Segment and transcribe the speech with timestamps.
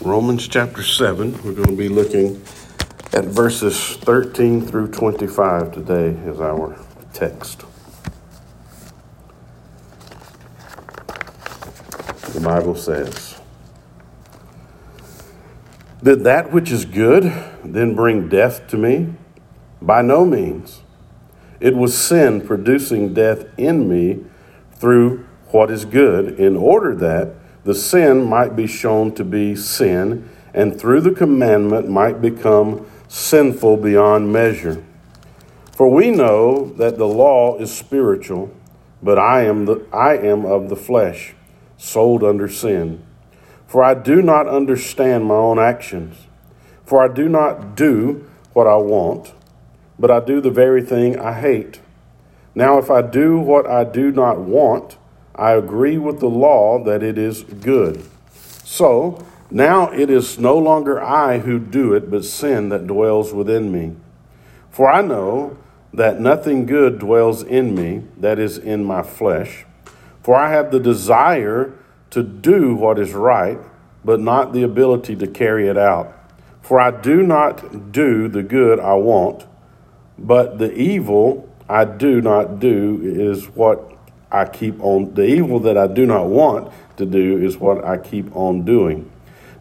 [0.00, 1.42] Romans chapter 7.
[1.42, 2.36] We're going to be looking
[3.12, 6.78] at verses 13 through 25 today as our
[7.12, 7.64] text.
[12.32, 13.40] The Bible says,
[16.00, 17.24] Did that which is good
[17.64, 19.14] then bring death to me?
[19.82, 20.82] By no means.
[21.58, 24.24] It was sin producing death in me
[24.74, 27.34] through what is good, in order that
[27.68, 33.76] the sin might be shown to be sin, and through the commandment might become sinful
[33.76, 34.82] beyond measure.
[35.72, 38.50] For we know that the law is spiritual,
[39.02, 41.34] but I am, the, I am of the flesh,
[41.76, 43.04] sold under sin.
[43.66, 46.26] For I do not understand my own actions.
[46.86, 49.34] For I do not do what I want,
[49.98, 51.82] but I do the very thing I hate.
[52.54, 54.96] Now, if I do what I do not want,
[55.38, 58.04] I agree with the law that it is good.
[58.64, 63.70] So, now it is no longer I who do it, but sin that dwells within
[63.70, 63.94] me.
[64.68, 65.56] For I know
[65.94, 69.64] that nothing good dwells in me, that is, in my flesh.
[70.22, 71.72] For I have the desire
[72.10, 73.58] to do what is right,
[74.04, 76.12] but not the ability to carry it out.
[76.60, 79.46] For I do not do the good I want,
[80.18, 83.97] but the evil I do not do is what
[84.30, 87.96] I keep on, the evil that I do not want to do is what I
[87.96, 89.10] keep on doing.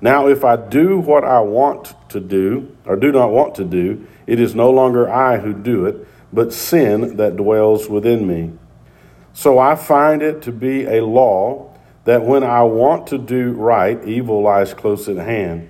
[0.01, 4.05] Now, if I do what I want to do, or do not want to do,
[4.27, 8.53] it is no longer I who do it, but sin that dwells within me.
[9.33, 14.03] So I find it to be a law that when I want to do right,
[14.05, 15.69] evil lies close at hand.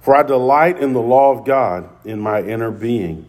[0.00, 3.28] For I delight in the law of God in my inner being.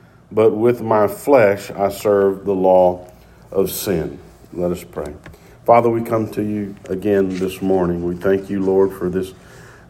[0.31, 3.11] but with my flesh I serve the law
[3.51, 4.19] of sin.
[4.53, 5.13] Let us pray.
[5.65, 8.03] Father, we come to you again this morning.
[8.03, 9.33] We thank you, Lord, for this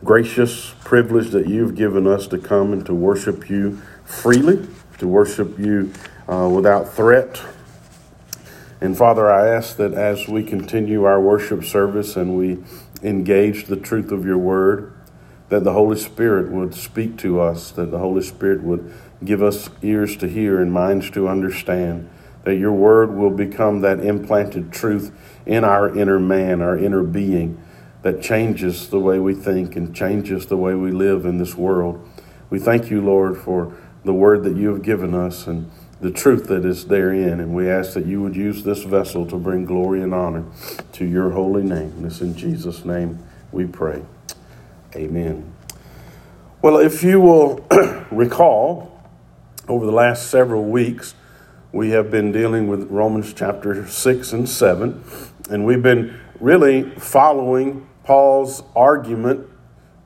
[0.04, 5.58] gracious privilege that you've given us to come and to worship you freely, to worship
[5.58, 5.94] you
[6.28, 7.42] uh, without threat.
[8.82, 12.64] And Father, I ask that as we continue our worship service and we
[13.04, 14.94] engage the truth of your word,
[15.50, 18.92] that the Holy Spirit would speak to us, that the Holy Spirit would
[19.24, 22.10] Give us ears to hear and minds to understand
[22.44, 25.12] that your word will become that implanted truth
[25.46, 27.62] in our inner man, our inner being,
[28.02, 32.08] that changes the way we think and changes the way we live in this world.
[32.50, 36.48] We thank you, Lord, for the word that you have given us and the truth
[36.48, 37.40] that is therein.
[37.40, 40.46] And we ask that you would use this vessel to bring glory and honor
[40.94, 42.02] to your holy name.
[42.02, 44.04] This in Jesus' name we pray.
[44.96, 45.54] Amen.
[46.64, 47.66] Well, if you will
[48.12, 49.01] recall,
[49.72, 51.16] over the last several weeks,
[51.72, 55.02] we have been dealing with Romans chapter 6 and 7,
[55.50, 59.48] and we've been really following Paul's argument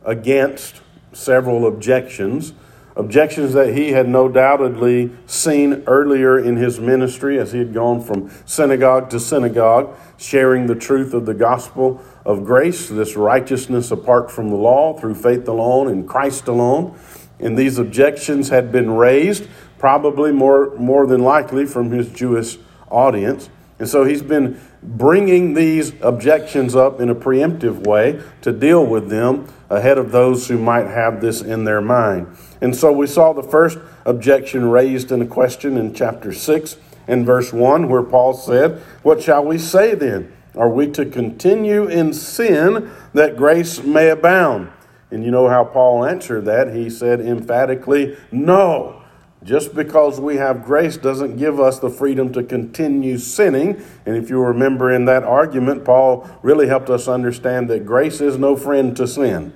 [0.03, 0.81] against
[1.13, 2.53] several objections.
[2.95, 8.01] Objections that he had no doubtedly seen earlier in his ministry as he had gone
[8.01, 14.29] from synagogue to synagogue, sharing the truth of the gospel of grace, this righteousness apart
[14.29, 16.95] from the law, through faith alone in Christ alone.
[17.39, 19.47] And these objections had been raised,
[19.77, 22.57] probably more, more than likely from his Jewish
[22.89, 23.49] audience.
[23.77, 29.09] And so he's been bringing these objections up in a preemptive way to deal with
[29.09, 32.27] them ahead of those who might have this in their mind.
[32.61, 37.25] And so we saw the first objection raised in a question in chapter 6 and
[37.25, 40.31] verse 1, where Paul said, What shall we say then?
[40.55, 44.69] Are we to continue in sin that grace may abound?
[45.11, 46.73] And you know how Paul answered that?
[46.73, 49.01] He said emphatically, No.
[49.43, 53.79] Just because we have grace doesn't give us the freedom to continue sinning.
[54.03, 58.39] And if you remember in that argument, Paul really helped us understand that grace is
[58.39, 59.53] no friend to sin.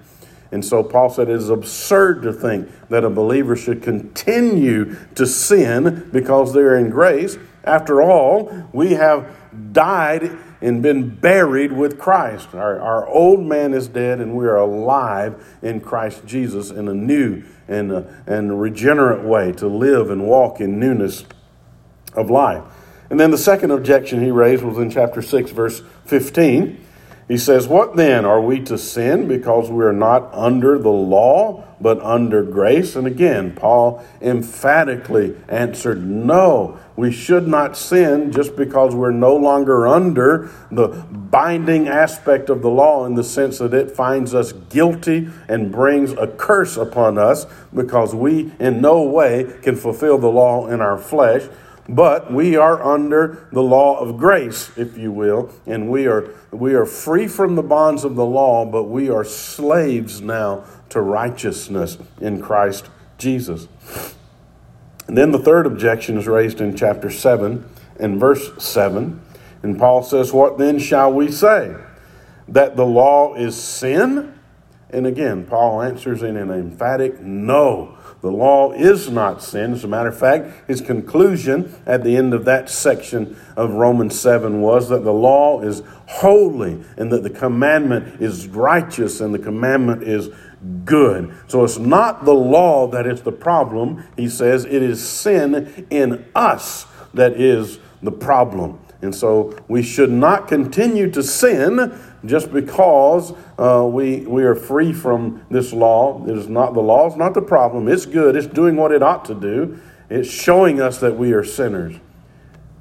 [0.52, 5.26] And so Paul said it is absurd to think that a believer should continue to
[5.26, 7.38] sin because they're in grace.
[7.64, 9.36] After all, we have
[9.74, 12.54] died and been buried with Christ.
[12.54, 16.94] Our, our old man is dead, and we are alive in Christ Jesus in a
[16.94, 21.26] new and, a, and regenerate way to live and walk in newness
[22.14, 22.64] of life.
[23.10, 26.86] And then the second objection he raised was in chapter 6, verse 15.
[27.30, 28.26] He says, What then?
[28.26, 32.96] Are we to sin because we are not under the law, but under grace?
[32.96, 39.88] And again, Paul emphatically answered, No, we should not sin just because we're no longer
[39.88, 45.30] under the binding aspect of the law in the sense that it finds us guilty
[45.48, 50.66] and brings a curse upon us because we in no way can fulfill the law
[50.66, 51.44] in our flesh.
[51.90, 56.76] But we are under the law of grace, if you will, and we are, we
[56.76, 61.98] are free from the bonds of the law, but we are slaves now to righteousness
[62.22, 62.86] in Christ
[63.18, 63.68] Jesus.
[65.08, 67.68] And then the third objection is raised in chapter 7
[68.00, 69.20] and verse 7.
[69.64, 71.76] And Paul says, What then shall we say?
[72.48, 74.40] That the law is sin?
[74.92, 77.98] And again, Paul answers in an emphatic no.
[78.22, 79.74] The law is not sin.
[79.74, 84.20] As a matter of fact, his conclusion at the end of that section of Romans
[84.20, 89.40] 7 was that the law is holy and that the commandment is righteous and the
[89.40, 90.30] commandment is
[90.84, 91.34] good.
[91.48, 94.04] So it's not the law that is the problem.
[94.18, 98.80] He says it is sin in us that is the problem.
[99.02, 104.94] And so we should not continue to sin just because uh, we, we are free
[104.94, 106.26] from this law.
[106.28, 107.88] It is not the law, is not the problem.
[107.88, 109.80] It's good, it's doing what it ought to do.
[110.10, 111.96] It's showing us that we are sinners.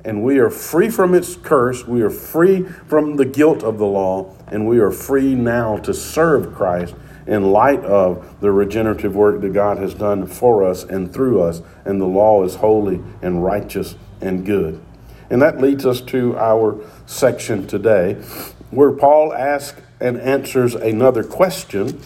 [0.05, 1.87] And we are free from its curse.
[1.87, 4.35] We are free from the guilt of the law.
[4.47, 6.95] And we are free now to serve Christ
[7.27, 11.61] in light of the regenerative work that God has done for us and through us.
[11.85, 14.81] And the law is holy and righteous and good.
[15.29, 18.23] And that leads us to our section today
[18.71, 22.01] where Paul asks and answers another question.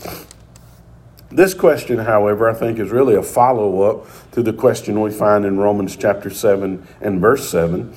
[1.30, 5.44] This question, however, I think is really a follow up to the question we find
[5.44, 7.94] in Romans chapter 7 and verse 7,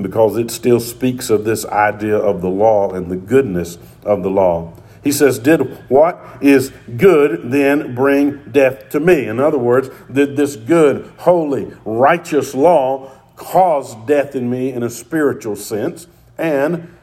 [0.00, 4.30] because it still speaks of this idea of the law and the goodness of the
[4.30, 4.72] law.
[5.02, 9.26] He says, Did what is good then bring death to me?
[9.26, 14.90] In other words, did this good, holy, righteous law cause death in me in a
[14.90, 16.06] spiritual sense?
[16.36, 16.94] And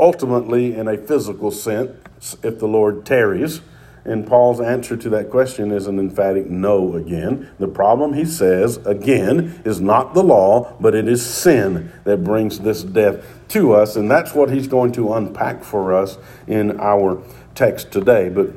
[0.00, 3.60] ultimately in a physical sense if the Lord tarries.
[4.02, 7.50] And Paul's answer to that question is an emphatic no again.
[7.58, 12.60] The problem, he says, again, is not the law, but it is sin that brings
[12.60, 13.96] this death to us.
[13.96, 16.16] And that's what he's going to unpack for us
[16.46, 17.22] in our
[17.54, 18.30] text today.
[18.30, 18.54] But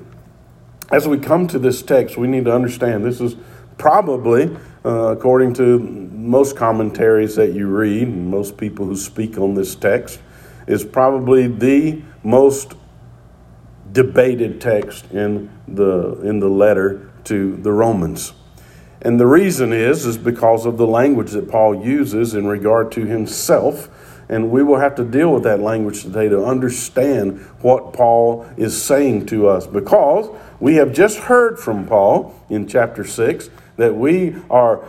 [0.92, 3.36] as we come to this text, we need to understand this is
[3.78, 4.56] probably,
[4.86, 9.76] uh, according to most commentaries that you read, and most people who speak on this
[9.76, 10.22] text,
[10.68, 12.76] is probably the most
[13.92, 18.34] debated text in the in the letter to the Romans.
[19.02, 23.06] And the reason is is because of the language that Paul uses in regard to
[23.06, 23.90] himself
[24.30, 28.82] and we will have to deal with that language today to understand what Paul is
[28.82, 30.28] saying to us because
[30.64, 34.82] we have just heard from Paul in chapter 6 that we are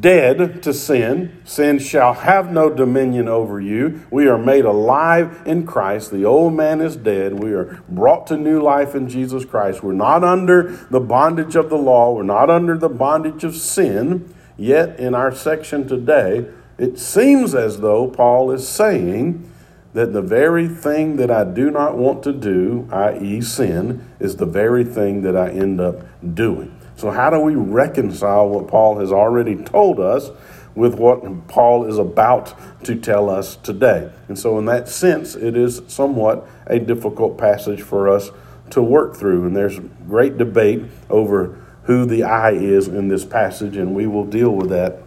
[0.00, 1.40] dead to sin.
[1.46, 4.02] Sin shall have no dominion over you.
[4.10, 6.10] We are made alive in Christ.
[6.10, 7.42] The old man is dead.
[7.42, 9.82] We are brought to new life in Jesus Christ.
[9.82, 14.34] We're not under the bondage of the law, we're not under the bondage of sin.
[14.58, 16.46] Yet, in our section today,
[16.76, 19.50] it seems as though Paul is saying
[19.94, 24.46] that the very thing that I do not want to do, i.e., sin, is the
[24.46, 26.02] very thing that I end up
[26.34, 26.78] doing.
[26.96, 30.30] So, how do we reconcile what Paul has already told us
[30.74, 34.10] with what Paul is about to tell us today?
[34.28, 38.30] And so, in that sense, it is somewhat a difficult passage for us
[38.70, 39.46] to work through.
[39.46, 44.24] And there's great debate over who the I is in this passage, and we will
[44.24, 45.02] deal with that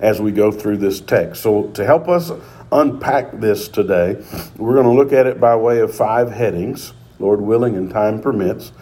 [0.00, 1.42] as we go through this text.
[1.42, 2.30] So, to help us
[2.72, 4.22] unpack this today,
[4.56, 8.20] we're going to look at it by way of five headings, Lord willing, and time
[8.20, 8.72] permits.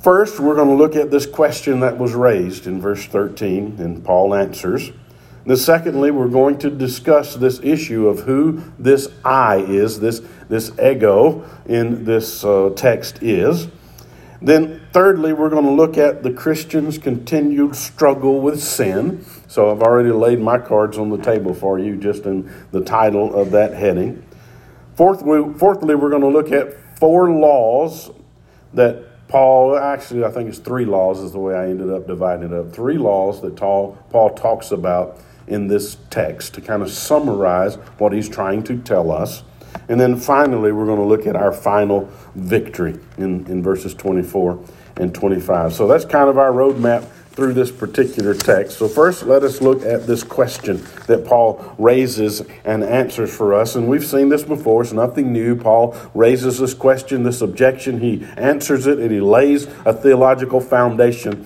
[0.00, 4.04] First, we're going to look at this question that was raised in verse 13, and
[4.04, 4.92] Paul answers.
[5.44, 10.70] Then, secondly, we're going to discuss this issue of who this I is, this, this
[10.78, 13.68] ego in this uh, text is.
[14.40, 19.24] Then, thirdly, we're going to look at the Christian's continued struggle with sin.
[19.48, 23.34] So, I've already laid my cards on the table for you just in the title
[23.34, 24.24] of that heading.
[24.94, 28.10] Fourthly, fourthly we're going to look at four laws
[28.74, 32.46] that Paul, actually, I think it's three laws, is the way I ended up dividing
[32.46, 32.72] it up.
[32.72, 38.12] Three laws that Paul, Paul talks about in this text to kind of summarize what
[38.12, 39.42] he's trying to tell us.
[39.88, 44.62] And then finally, we're going to look at our final victory in, in verses 24
[44.96, 45.74] and 25.
[45.74, 47.06] So that's kind of our roadmap
[47.38, 48.78] through this particular text.
[48.78, 53.76] So, first, let us look at this question that Paul raises and answers for us.
[53.76, 55.54] And we've seen this before, it's nothing new.
[55.54, 61.44] Paul raises this question, this objection, he answers it, and he lays a theological foundation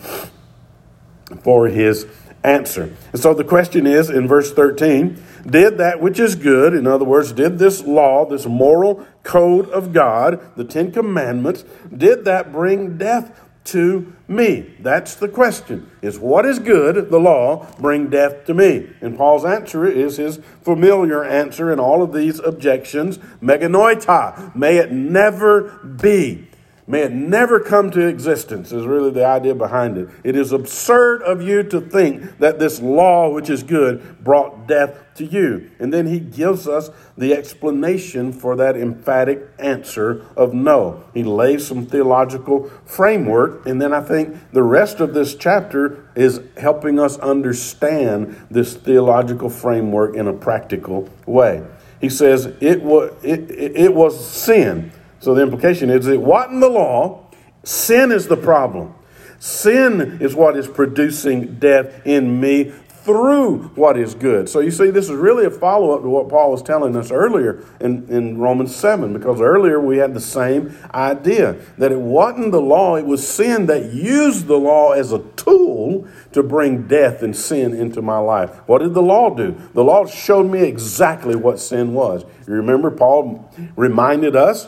[1.42, 2.06] for his
[2.42, 2.96] answer.
[3.12, 7.04] And so, the question is in verse 13 did that which is good, in other
[7.04, 12.96] words, did this law, this moral code of God, the Ten Commandments, did that bring
[12.96, 14.75] death to me?
[14.81, 15.90] That's the question.
[16.00, 18.90] Is what is good, the law, bring death to me?
[19.00, 24.78] And Paul's answer is his familiar answer in all of these objections, me genoito, may
[24.78, 26.49] it never be.
[26.92, 30.11] May it never come to existence, is really the idea behind it.
[30.25, 35.02] It is absurd of you to think that this law, which is good, brought death
[35.14, 35.70] to you.
[35.78, 41.02] And then he gives us the explanation for that emphatic answer of no.
[41.14, 46.42] He lays some theological framework, and then I think the rest of this chapter is
[46.58, 51.66] helping us understand this theological framework in a practical way.
[52.02, 56.60] He says it was, it, it, it was sin so the implication is it wasn't
[56.60, 57.26] the law,
[57.62, 58.92] sin is the problem.
[59.38, 62.72] Sin is what is producing death in me
[63.04, 64.48] through what is good.
[64.48, 67.12] So you see, this is really a follow up to what Paul was telling us
[67.12, 72.50] earlier in, in Romans 7, because earlier we had the same idea that it wasn't
[72.50, 77.22] the law, it was sin that used the law as a tool to bring death
[77.22, 78.50] and sin into my life.
[78.66, 79.56] What did the law do?
[79.72, 82.24] The law showed me exactly what sin was.
[82.48, 84.66] You remember, Paul reminded us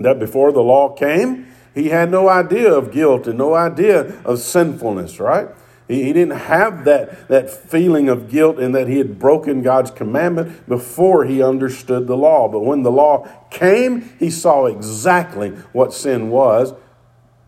[0.00, 4.40] that before the law came, he had no idea of guilt and no idea of
[4.40, 5.48] sinfulness, right?
[5.86, 9.90] He, he didn't have that, that feeling of guilt and that he had broken God's
[9.90, 12.48] commandment before he understood the law.
[12.48, 16.74] But when the law came, he saw exactly what sin was.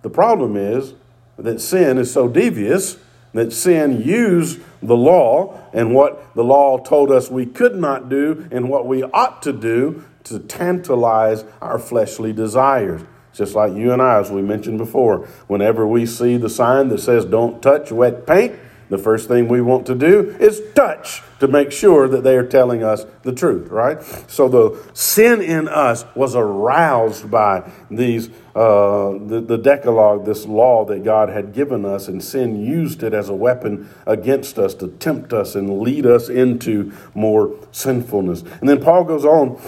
[0.03, 0.95] The problem is
[1.37, 2.99] that sin is so devious
[3.33, 8.49] that sin used the law and what the law told us we could not do
[8.51, 13.03] and what we ought to do to tantalize our fleshly desires.
[13.33, 16.99] Just like you and I, as we mentioned before, whenever we see the sign that
[16.99, 18.59] says don't touch wet paint,
[18.91, 22.45] the first thing we want to do is touch to make sure that they are
[22.45, 24.03] telling us the truth, right?
[24.29, 30.85] So the sin in us was aroused by these, uh, the, the Decalogue, this law
[30.87, 34.89] that God had given us, and sin used it as a weapon against us to
[34.89, 38.43] tempt us and lead us into more sinfulness.
[38.61, 39.61] And then Paul goes on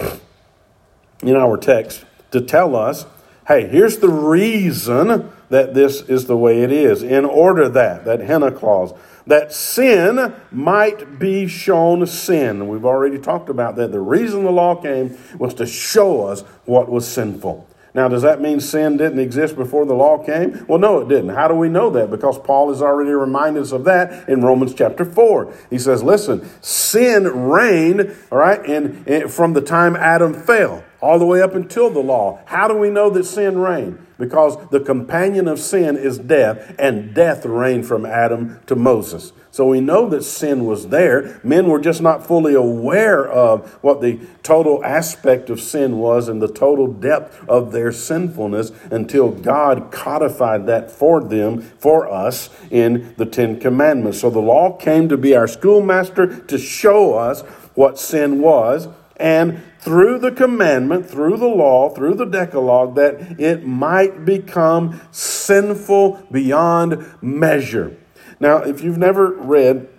[1.27, 3.05] in our text to tell us
[3.47, 7.03] hey, here's the reason that this is the way it is.
[7.03, 8.93] In order that, that hina clause,
[9.27, 12.67] that sin might be shown sin.
[12.67, 13.91] we've already talked about that.
[13.91, 17.67] The reason the law came was to show us what was sinful.
[17.95, 20.65] Now, does that mean sin didn't exist before the law came?
[20.67, 21.29] Well, no, it didn't.
[21.29, 22.09] How do we know that?
[22.09, 25.53] Because Paul has already reminded us of that in Romans chapter 4.
[25.69, 31.19] He says, listen, sin reigned, all right, in, in, from the time Adam fell all
[31.19, 32.39] the way up until the law.
[32.45, 34.07] How do we know that sin reigned?
[34.17, 39.33] Because the companion of sin is death, and death reigned from Adam to Moses.
[39.51, 41.41] So we know that sin was there.
[41.43, 46.41] Men were just not fully aware of what the total aspect of sin was and
[46.41, 53.13] the total depth of their sinfulness until God codified that for them, for us, in
[53.17, 54.21] the Ten Commandments.
[54.21, 57.41] So the law came to be our schoolmaster to show us
[57.75, 58.87] what sin was.
[59.17, 66.25] And through the commandment, through the law, through the Decalogue, that it might become sinful
[66.31, 67.97] beyond measure.
[68.39, 69.89] Now, if you've never read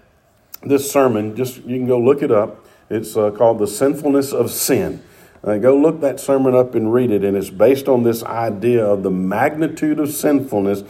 [0.63, 2.65] this sermon, just you can go look it up.
[2.89, 5.03] It's uh, called The Sinfulness of Sin.
[5.43, 8.87] Uh, go look that sermon up and read it, and it's based on this idea
[8.87, 10.83] of the magnitude of sinfulness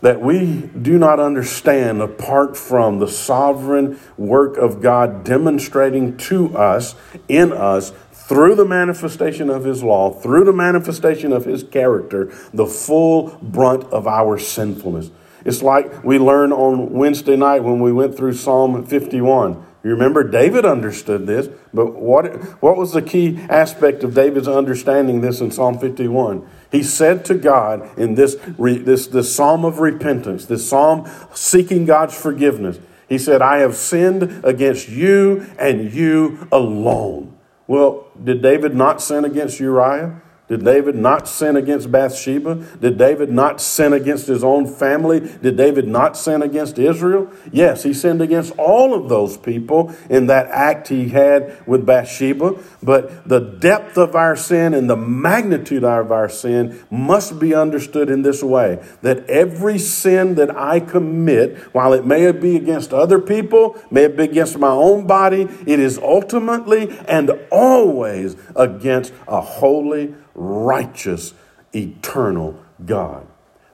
[0.00, 6.94] that we do not understand apart from the sovereign work of God demonstrating to us,
[7.28, 7.92] in us,
[8.28, 13.84] through the manifestation of His law, through the manifestation of His character, the full brunt
[13.84, 15.10] of our sinfulness.
[15.46, 19.64] It's like we learned on Wednesday night when we went through Psalm 51.
[19.82, 22.26] You remember David understood this, but what,
[22.60, 26.46] what was the key aspect of David's understanding this in Psalm 51?
[26.70, 32.20] He said to God in this, this, this psalm of repentance, this psalm seeking God's
[32.20, 37.37] forgiveness, he said, I have sinned against you and you alone.
[37.68, 40.20] Well, did David not sin against Uriah?
[40.48, 42.54] Did David not sin against Bathsheba?
[42.80, 45.20] Did David not sin against his own family?
[45.20, 47.30] Did David not sin against Israel?
[47.52, 52.58] Yes, he sinned against all of those people in that act he had with Bathsheba.
[52.82, 58.08] But the depth of our sin and the magnitude of our sin must be understood
[58.08, 63.18] in this way that every sin that I commit, while it may be against other
[63.18, 70.14] people, may be against my own body, it is ultimately and always against a holy,
[70.38, 71.34] righteous,
[71.74, 73.26] eternal God.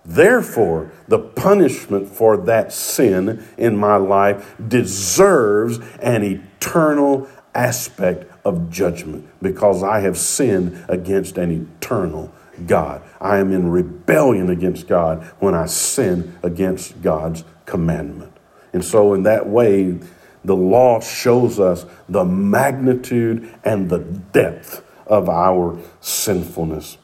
[0.05, 9.27] Therefore, the punishment for that sin in my life deserves an eternal aspect of judgment
[9.41, 12.33] because I have sinned against an eternal
[12.67, 13.03] God.
[13.21, 18.33] I am in rebellion against God when I sin against God's commandment.
[18.73, 19.99] And so, in that way,
[20.45, 26.99] the law shows us the magnitude and the depth of our sinfulness.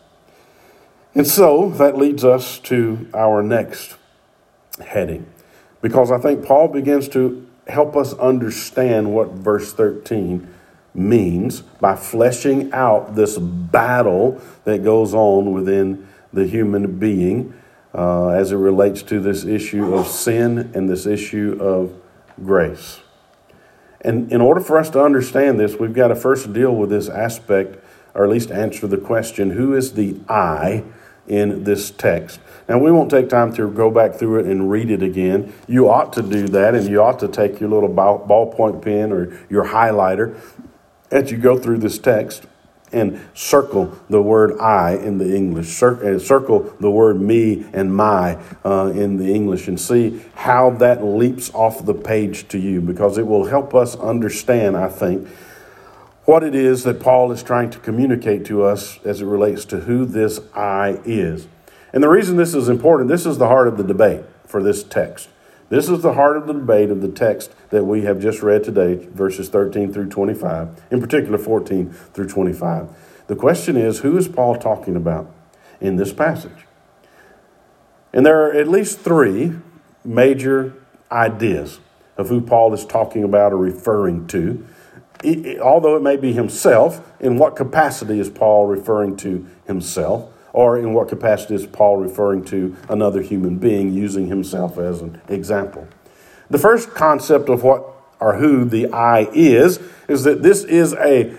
[1.14, 3.96] And so that leads us to our next
[4.84, 5.26] heading,
[5.82, 10.48] because I think Paul begins to help us understand what verse 13
[10.94, 17.54] means by fleshing out this battle that goes on within the human being
[17.94, 21.92] uh, as it relates to this issue of sin and this issue of
[22.44, 23.00] grace.
[24.00, 27.08] And in order for us to understand this, we've got to first deal with this
[27.08, 27.79] aspect
[28.14, 30.84] or at least answer the question who is the I
[31.26, 32.40] in this text?
[32.68, 35.52] Now, we won't take time to go back through it and read it again.
[35.66, 39.12] You ought to do that, and you ought to take your little ball, ballpoint pen
[39.12, 40.40] or your highlighter
[41.10, 42.46] as you go through this text
[42.92, 48.38] and circle the word I in the English, uh, circle the word me and my
[48.64, 53.16] uh, in the English, and see how that leaps off the page to you because
[53.16, 55.28] it will help us understand, I think
[56.30, 59.80] what it is that Paul is trying to communicate to us as it relates to
[59.80, 61.48] who this I is.
[61.92, 64.84] And the reason this is important, this is the heart of the debate for this
[64.84, 65.28] text.
[65.70, 68.62] This is the heart of the debate of the text that we have just read
[68.62, 73.24] today, verses 13 through 25, in particular 14 through 25.
[73.26, 75.34] The question is who is Paul talking about
[75.80, 76.64] in this passage?
[78.12, 79.54] And there are at least three
[80.04, 80.74] major
[81.10, 81.80] ideas
[82.16, 84.64] of who Paul is talking about or referring to
[85.60, 90.32] although it may be himself, in what capacity is Paul referring to himself?
[90.52, 95.20] Or in what capacity is Paul referring to another human being using himself as an
[95.28, 95.86] example?
[96.48, 97.84] The first concept of what
[98.18, 101.34] or who the I is is that this is a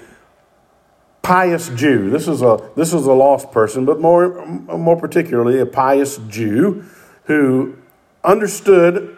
[1.22, 2.10] pious Jew.
[2.10, 6.84] This is a this is a lost person, but more more particularly a pious Jew
[7.26, 7.78] who
[8.24, 9.18] understood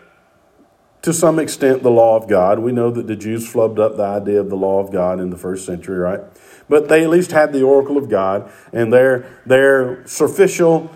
[1.03, 2.59] to some extent the law of God.
[2.59, 5.29] We know that the Jews flubbed up the idea of the law of God in
[5.29, 6.21] the first century, right?
[6.67, 10.89] But they at least had the oracle of God, and their, their superficial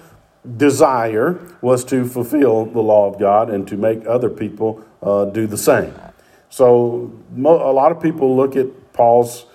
[0.55, 5.45] desire was to fulfill the law of God and to make other people uh, do
[5.45, 5.93] the same.
[6.49, 9.45] So mo- a lot of people look at Paul's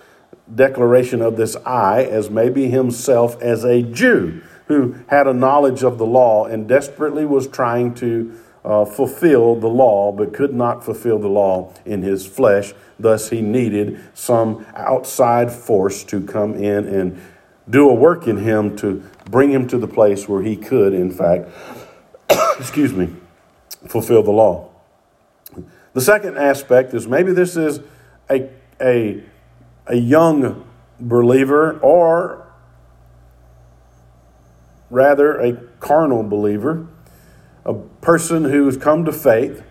[0.55, 5.97] declaration of this I as maybe himself as a Jew who had a knowledge of
[5.97, 11.19] the law and desperately was trying to uh, fulfill the law, but could not fulfill
[11.19, 12.73] the law in his flesh.
[12.99, 17.21] Thus, he needed some outside force to come in and
[17.69, 21.11] do a work in him to bring him to the place where he could, in
[21.11, 21.49] fact,
[22.59, 23.09] excuse me,
[23.89, 24.71] fulfill the law.
[25.95, 27.81] The second aspect is maybe this is
[28.31, 28.49] a,
[28.81, 29.23] a,
[29.87, 30.67] a young
[30.99, 32.47] believer or
[34.89, 36.87] rather a carnal believer
[37.65, 39.63] a person who has come to faith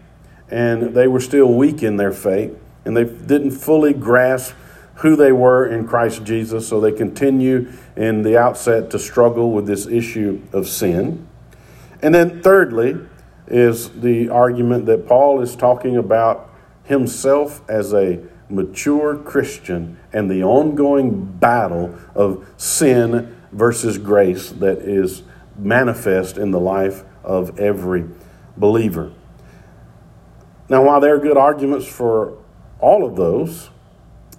[0.49, 4.53] and they were still weak in their faith and they didn't fully grasp
[4.95, 9.65] who they were in Christ Jesus, so they continue in the outset to struggle with
[9.65, 11.27] this issue of sin.
[12.03, 12.99] And then, thirdly,
[13.47, 16.49] is the argument that Paul is talking about
[16.83, 25.23] himself as a mature Christian and the ongoing battle of sin versus grace that is
[25.57, 28.05] manifest in the life of every
[28.57, 29.11] believer.
[30.69, 32.37] Now, while there are good arguments for
[32.79, 33.69] all of those,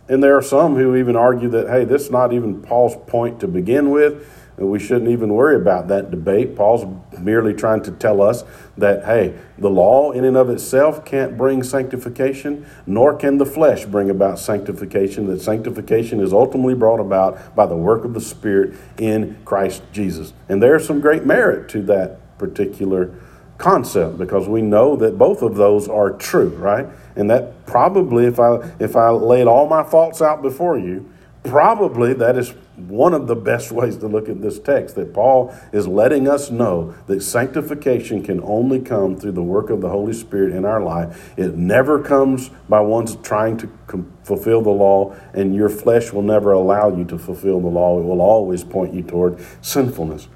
[0.09, 3.40] and there are some who even argue that, hey, this is not even Paul's point
[3.40, 6.57] to begin with, and we shouldn't even worry about that debate.
[6.57, 6.87] Paul's
[7.18, 8.45] merely trying to tell us
[8.77, 13.85] that, hey, the law in and of itself can't bring sanctification, nor can the flesh
[13.85, 15.27] bring about sanctification.
[15.27, 20.33] That sanctification is ultimately brought about by the work of the Spirit in Christ Jesus.
[20.49, 23.14] And there's some great merit to that particular
[23.59, 26.87] concept because we know that both of those are true, right?
[27.14, 31.09] And that probably, if I if I laid all my faults out before you,
[31.44, 35.55] probably that is one of the best ways to look at this text that Paul
[35.72, 40.12] is letting us know that sanctification can only come through the work of the Holy
[40.12, 41.33] Spirit in our life.
[41.37, 46.22] It never comes by one's trying to com- fulfill the law, and your flesh will
[46.22, 48.00] never allow you to fulfill the law.
[48.00, 50.26] It will always point you toward sinfulness.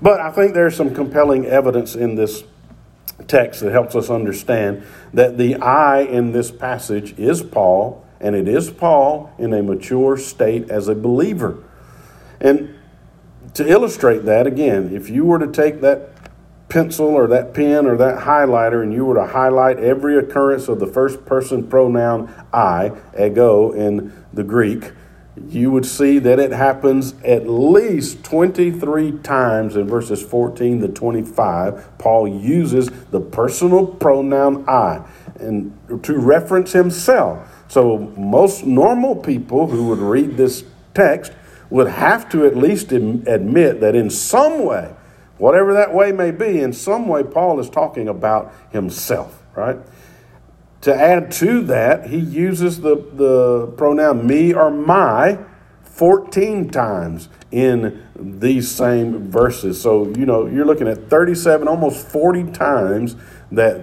[0.00, 2.44] But I think there's some compelling evidence in this
[3.28, 8.48] text that helps us understand that the I in this passage is Paul and it
[8.48, 11.62] is Paul in a mature state as a believer.
[12.40, 12.74] And
[13.54, 16.10] to illustrate that, again, if you were to take that
[16.68, 20.80] pencil or that pen or that highlighter and you were to highlight every occurrence of
[20.80, 24.92] the first person pronoun I, ego in the Greek,
[25.48, 31.98] you would see that it happens at least 23 times in verses 14 to 25.
[31.98, 35.04] Paul uses the personal pronoun I
[35.40, 37.64] and to reference himself.
[37.68, 41.32] So, most normal people who would read this text
[41.70, 44.94] would have to at least admit that in some way,
[45.38, 49.78] whatever that way may be, in some way, Paul is talking about himself, right?
[50.84, 55.38] To add to that, he uses the, the pronoun me or my
[55.82, 59.80] 14 times in these same verses.
[59.80, 63.16] So, you know, you're looking at 37, almost 40 times
[63.50, 63.80] that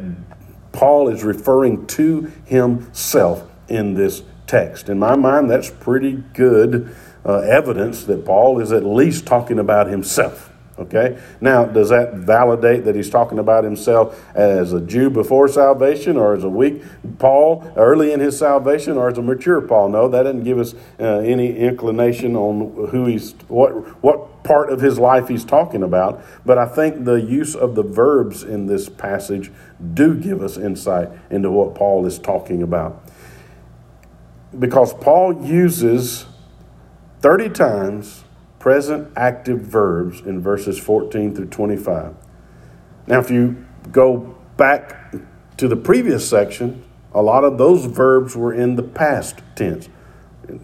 [0.73, 4.87] Paul is referring to himself in this text.
[4.87, 9.87] In my mind, that's pretty good uh, evidence that Paul is at least talking about
[9.87, 10.50] himself.
[10.79, 11.21] Okay?
[11.39, 16.33] Now, does that validate that he's talking about himself as a Jew before salvation or
[16.33, 16.81] as a weak
[17.19, 19.89] Paul early in his salvation or as a mature Paul?
[19.89, 24.81] No, that doesn't give us uh, any inclination on who he's, what, what part of
[24.81, 26.23] his life he's talking about.
[26.45, 29.51] But I think the use of the verbs in this passage
[29.93, 33.03] do give us insight into what Paul is talking about
[34.57, 36.25] because Paul uses
[37.21, 38.23] 30 times
[38.61, 42.13] present active verbs in verses 14 through 25.
[43.07, 45.15] Now, if you go back
[45.57, 49.89] to the previous section, a lot of those verbs were in the past tense.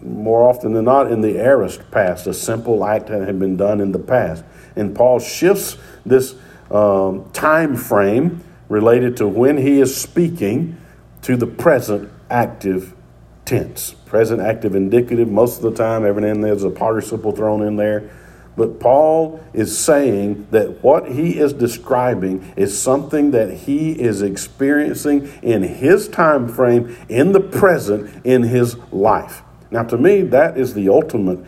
[0.00, 3.80] More often than not, in the aorist past, a simple act that had been done
[3.80, 4.44] in the past.
[4.76, 6.36] And Paul shifts this
[6.70, 10.80] um, time frame related to when he is speaking
[11.22, 12.94] to the present active
[13.48, 13.94] tense.
[14.04, 17.62] Present active indicative, most of the time, every now and then there's a participle thrown
[17.62, 18.10] in there.
[18.56, 25.32] But Paul is saying that what he is describing is something that he is experiencing
[25.42, 29.42] in his time frame, in the present, in his life.
[29.70, 31.38] Now, to me, that is the ultimate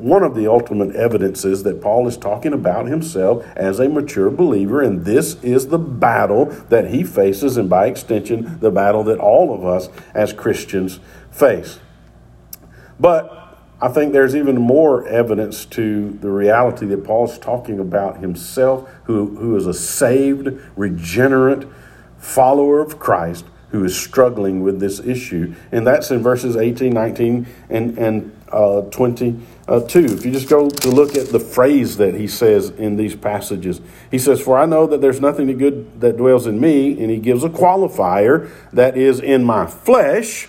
[0.00, 4.80] one of the ultimate evidences that Paul is talking about himself as a mature believer,
[4.80, 9.54] and this is the battle that he faces, and by extension, the battle that all
[9.54, 11.78] of us as Christians face.
[12.98, 18.90] But I think there's even more evidence to the reality that Paul's talking about himself,
[19.04, 21.66] who, who is a saved, regenerate
[22.18, 25.54] follower of Christ who is struggling with this issue.
[25.72, 29.44] And that's in verses 18, 19, and, and uh, 22.
[29.68, 33.80] If you just go to look at the phrase that he says in these passages,
[34.10, 37.18] he says, For I know that there's nothing good that dwells in me, and he
[37.18, 40.48] gives a qualifier that is in my flesh.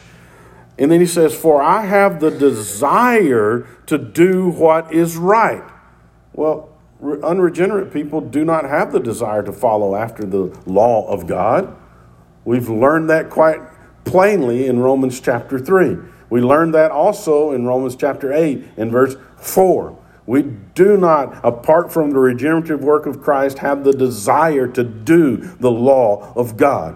[0.78, 5.64] And then he says, For I have the desire to do what is right.
[6.34, 6.70] Well,
[7.02, 11.76] unregenerate people do not have the desire to follow after the law of God.
[12.46, 13.60] We've learned that quite
[14.04, 15.98] plainly in Romans chapter 3.
[16.32, 19.98] We learn that also in Romans chapter 8 and verse 4.
[20.26, 25.36] We do not, apart from the regenerative work of Christ, have the desire to do
[25.60, 26.96] the law of God.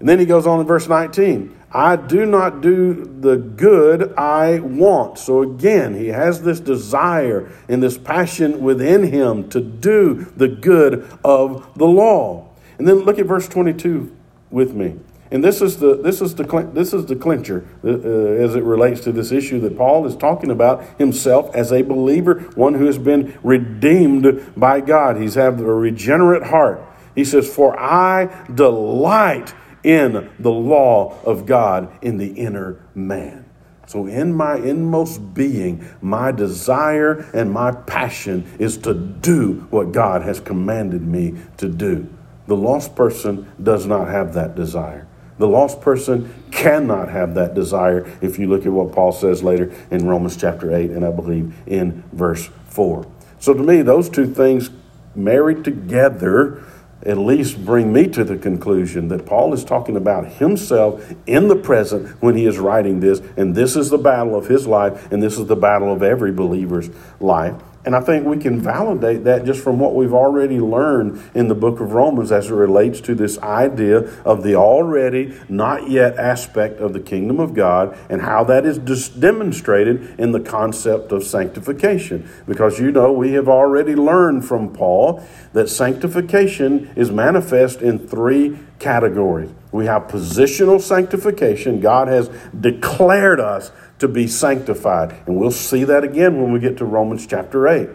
[0.00, 4.58] And then he goes on in verse 19 I do not do the good I
[4.58, 5.18] want.
[5.18, 11.08] So again, he has this desire and this passion within him to do the good
[11.24, 12.48] of the law.
[12.78, 14.16] And then look at verse 22
[14.50, 14.98] with me.
[15.32, 19.00] And this is the this is the this is the clincher uh, as it relates
[19.02, 22.98] to this issue that Paul is talking about himself as a believer, one who has
[22.98, 25.16] been redeemed by God.
[25.16, 26.82] He's have a regenerate heart.
[27.14, 33.44] He says, "For I delight in the law of God in the inner man."
[33.86, 40.22] So, in my inmost being, my desire and my passion is to do what God
[40.22, 42.08] has commanded me to do.
[42.46, 45.08] The lost person does not have that desire.
[45.40, 49.72] The lost person cannot have that desire if you look at what Paul says later
[49.90, 53.06] in Romans chapter 8 and I believe in verse 4.
[53.38, 54.68] So to me, those two things
[55.14, 56.62] married together
[57.06, 61.56] at least bring me to the conclusion that Paul is talking about himself in the
[61.56, 65.22] present when he is writing this, and this is the battle of his life, and
[65.22, 67.54] this is the battle of every believer's life.
[67.84, 71.54] And I think we can validate that just from what we've already learned in the
[71.54, 76.78] book of Romans as it relates to this idea of the already not yet aspect
[76.78, 82.28] of the kingdom of God and how that is demonstrated in the concept of sanctification.
[82.46, 88.58] Because you know, we have already learned from Paul that sanctification is manifest in three
[88.78, 89.50] categories.
[89.72, 91.80] We have positional sanctification.
[91.80, 92.28] God has
[92.58, 95.14] declared us to be sanctified.
[95.26, 97.88] And we'll see that again when we get to Romans chapter 8.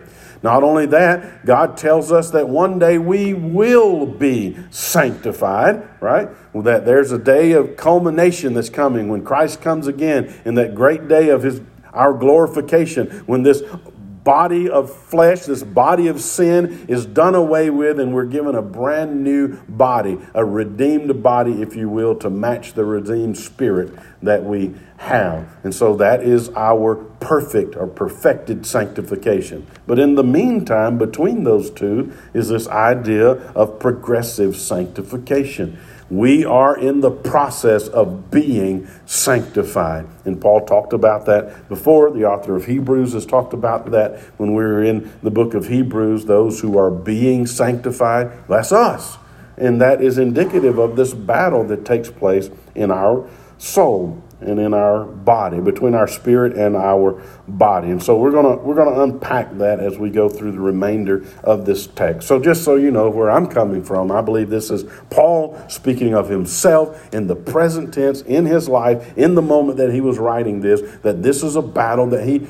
[0.44, 6.30] Not only that, God tells us that one day we will be sanctified, right?
[6.54, 10.76] Well, That there's a day of culmination that's coming when Christ comes again in that
[10.76, 11.62] great day of his
[11.96, 13.64] our glorification when this
[14.26, 18.62] body of flesh, this body of sin is done away with, and we're given a
[18.62, 24.44] brand new body, a redeemed body, if you will, to match the redeemed spirit that
[24.44, 25.48] we have.
[25.64, 29.68] And so that is our perfect or perfected sanctification.
[29.86, 35.80] But in the meantime, between those two is this idea of progressive sanctification.
[36.10, 40.08] We are in the process of being sanctified.
[40.24, 42.12] And Paul talked about that before.
[42.12, 45.68] The author of Hebrews has talked about that when we were in the book of
[45.68, 46.26] Hebrews.
[46.26, 49.18] Those who are being sanctified, that's us.
[49.58, 54.74] And that is indicative of this battle that takes place in our soul and in
[54.74, 57.90] our body, between our spirit and our body.
[57.90, 61.66] And so we're gonna we're gonna unpack that as we go through the remainder of
[61.66, 62.28] this text.
[62.28, 66.14] So just so you know where I'm coming from, I believe this is Paul speaking
[66.14, 70.18] of himself in the present tense in his life, in the moment that he was
[70.18, 72.48] writing this, that this is a battle that he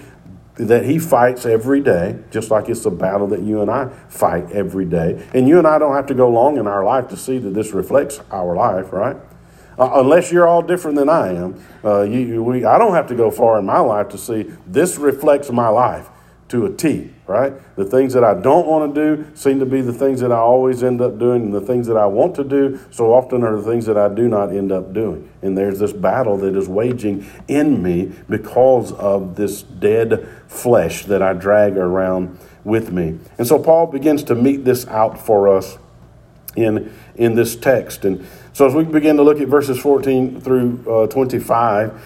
[0.56, 4.52] that he fights every day, just like it's a battle that you and I fight
[4.52, 5.28] every day.
[5.34, 7.54] And you and I don't have to go long in our life to see that
[7.54, 9.18] this reflects our life, right?
[9.78, 11.62] Uh, unless you're all different than I am.
[11.84, 14.98] Uh, you, we, I don't have to go far in my life to see this
[14.98, 16.10] reflects my life
[16.48, 17.54] to a T, right?
[17.76, 20.38] The things that I don't want to do seem to be the things that I
[20.38, 23.56] always end up doing, and the things that I want to do so often are
[23.56, 25.30] the things that I do not end up doing.
[25.42, 31.24] And there's this battle that is waging in me because of this dead flesh that
[31.24, 33.20] I drag around with me.
[33.38, 35.80] And so Paul begins to mete this out for us
[36.56, 38.06] in, in this text.
[38.06, 42.02] And so as we begin to look at verses 14 through uh, 25,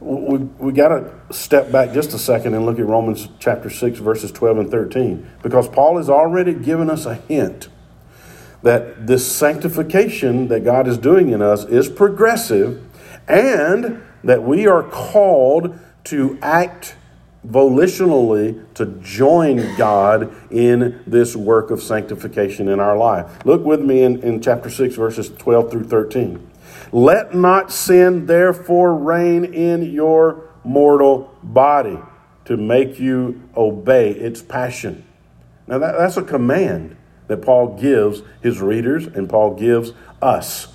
[0.00, 3.98] we, we got to step back just a second and look at Romans chapter 6,
[3.98, 7.68] verses 12 and 13, because Paul has already given us a hint
[8.62, 12.82] that this sanctification that God is doing in us is progressive
[13.28, 16.96] and that we are called to act
[17.46, 23.44] volitionally to join God in this work of sanctification in our life.
[23.44, 26.50] Look with me in, in chapter 6, verses 12 through 13.
[26.92, 31.98] Let not sin therefore reign in your mortal body
[32.44, 35.04] to make you obey its passion.
[35.66, 36.96] Now, that, that's a command
[37.28, 40.66] that Paul gives his readers and Paul gives us.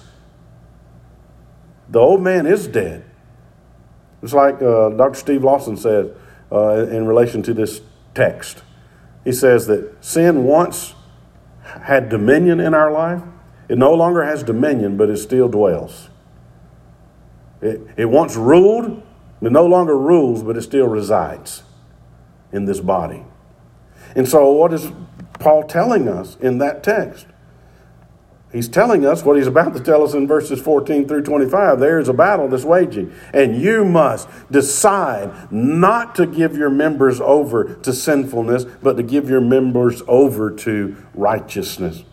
[1.90, 3.06] The old man is dead.
[4.24, 5.20] It's like uh, Dr.
[5.20, 6.16] Steve Lawson said
[6.52, 7.82] uh, in relation to this
[8.14, 8.64] text.
[9.24, 10.94] He says that sin once
[11.84, 13.22] had dominion in our life.
[13.68, 16.10] It no longer has dominion, but it still dwells.
[17.62, 19.02] It, it once ruled,
[19.42, 21.64] it no longer rules, but it still resides
[22.52, 23.24] in this body.
[24.16, 24.92] And so, what is
[25.40, 27.26] Paul telling us in that text?
[28.56, 31.78] He's telling us what he's about to tell us in verses 14 through 25.
[31.78, 37.20] There is a battle that's waging, and you must decide not to give your members
[37.20, 42.06] over to sinfulness, but to give your members over to righteousness.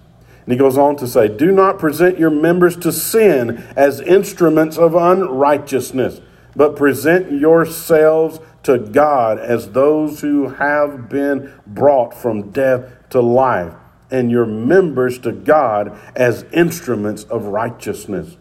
[0.44, 4.76] And he goes on to say, Do not present your members to sin as instruments
[4.76, 6.20] of unrighteousness,
[6.56, 13.74] but present yourselves to God as those who have been brought from death to life
[14.12, 18.36] and your members to God as instruments of righteousness.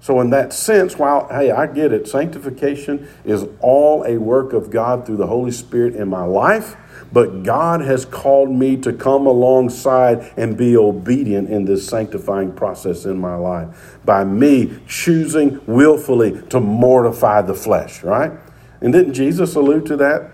[0.00, 4.68] So, in that sense, while, hey, I get it, sanctification is all a work of
[4.68, 6.76] God through the Holy Spirit in my life,
[7.12, 13.04] but God has called me to come alongside and be obedient in this sanctifying process
[13.04, 18.32] in my life by me choosing willfully to mortify the flesh, right?
[18.80, 20.32] And didn't Jesus allude to that?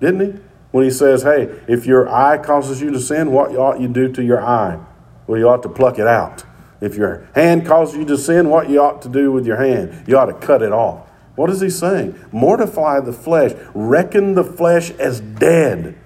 [0.00, 0.49] Didn't he?
[0.70, 4.10] When he says, hey, if your eye causes you to sin, what ought you do
[4.12, 4.78] to your eye?
[5.26, 6.44] Well, you ought to pluck it out.
[6.80, 10.04] If your hand causes you to sin, what you ought to do with your hand?
[10.06, 11.08] You ought to cut it off.
[11.36, 12.18] What is he saying?
[12.32, 15.98] Mortify the flesh, reckon the flesh as dead.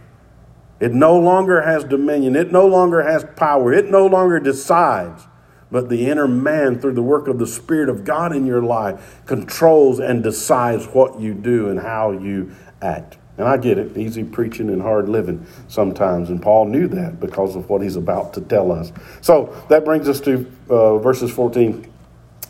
[0.81, 2.37] It no longer has dominion.
[2.37, 3.73] It no longer has power.
[3.73, 5.27] It no longer decides.
[5.71, 9.23] But the inner man, through the work of the Spirit of God in your life,
[9.27, 13.19] controls and decides what you do and how you act.
[13.37, 16.31] And I get it, easy preaching and hard living sometimes.
[16.31, 18.93] And Paul knew that because of what he's about to tell us.
[19.23, 21.93] So that brings us to uh, verses 14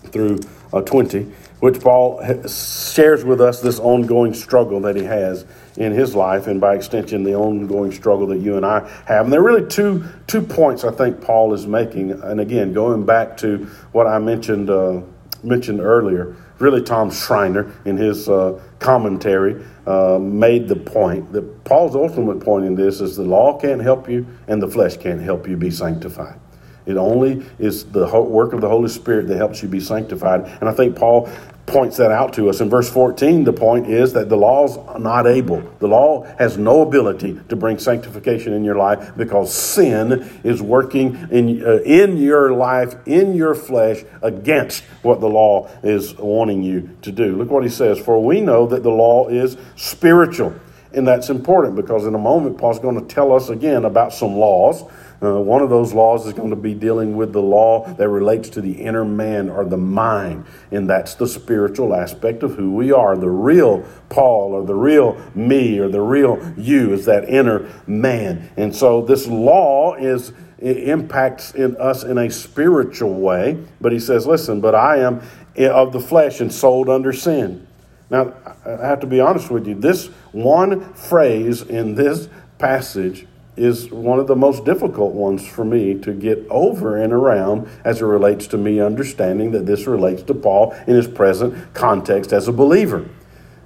[0.09, 0.41] through
[0.75, 1.23] uh, 20,
[1.61, 6.61] which Paul shares with us this ongoing struggle that he has in his life, and
[6.61, 9.25] by extension, the ongoing struggle that you and I have.
[9.25, 12.11] And there are really two, two points I think Paul is making.
[12.11, 15.01] And again, going back to what I mentioned, uh,
[15.43, 21.97] mentioned earlier, really Tom Schreiner in his uh, commentary uh, made the point that Paul's
[21.97, 25.49] ultimate point in this is the law can't help you and the flesh can't help
[25.49, 26.39] you be sanctified.
[26.87, 30.45] It only is the work of the Holy Spirit that helps you be sanctified.
[30.61, 31.31] And I think Paul
[31.67, 32.61] points that out to us.
[32.61, 35.63] In verse 14, the point is that the law's not able.
[35.79, 41.29] The law has no ability to bring sanctification in your life because sin is working
[41.31, 46.91] in, uh, in your life, in your flesh, against what the law is wanting you
[47.03, 47.37] to do.
[47.37, 50.55] Look what he says For we know that the law is spiritual.
[50.93, 54.37] And that's important because in a moment, Paul's going to tell us again about some
[54.37, 54.85] laws
[55.27, 58.49] uh, one of those laws is going to be dealing with the law that relates
[58.51, 62.93] to the inner man or the mind, and that's the spiritual aspect of who we
[62.93, 63.17] are.
[63.17, 68.51] The real Paul or the real me or the real you is that inner man.
[68.57, 74.27] And so this law is impacts in us in a spiritual way, but he says,
[74.27, 75.21] "Listen, but I am
[75.59, 77.67] of the flesh and sold under sin."
[78.11, 78.33] Now,
[78.65, 79.75] I have to be honest with you.
[79.75, 85.95] This one phrase in this passage is one of the most difficult ones for me
[86.01, 90.35] to get over and around as it relates to me understanding that this relates to
[90.35, 93.09] Paul in his present context as a believer.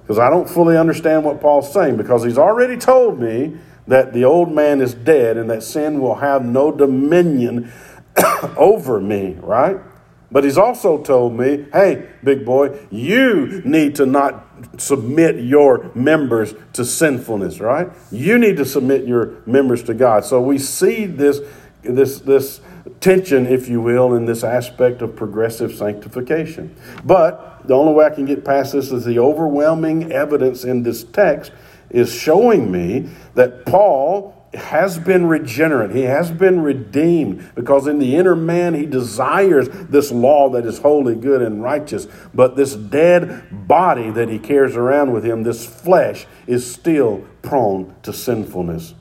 [0.01, 4.23] Because I don't fully understand what Paul's saying, because he's already told me that the
[4.25, 7.71] old man is dead and that sin will have no dominion
[8.57, 9.77] over me, right?
[10.31, 16.53] But he's also told me, hey, big boy, you need to not submit your members
[16.73, 17.89] to sinfulness, right?
[18.11, 20.25] You need to submit your members to God.
[20.25, 21.39] So we see this,
[21.81, 22.61] this, this
[22.99, 26.75] tension, if you will, in this aspect of progressive sanctification.
[27.03, 31.03] But the only way I can get past this is the overwhelming evidence in this
[31.03, 31.51] text
[31.89, 35.91] is showing me that Paul has been regenerate.
[35.91, 40.79] He has been redeemed because in the inner man he desires this law that is
[40.79, 42.07] holy, good, and righteous.
[42.33, 47.95] But this dead body that he carries around with him, this flesh, is still prone
[48.03, 48.95] to sinfulness.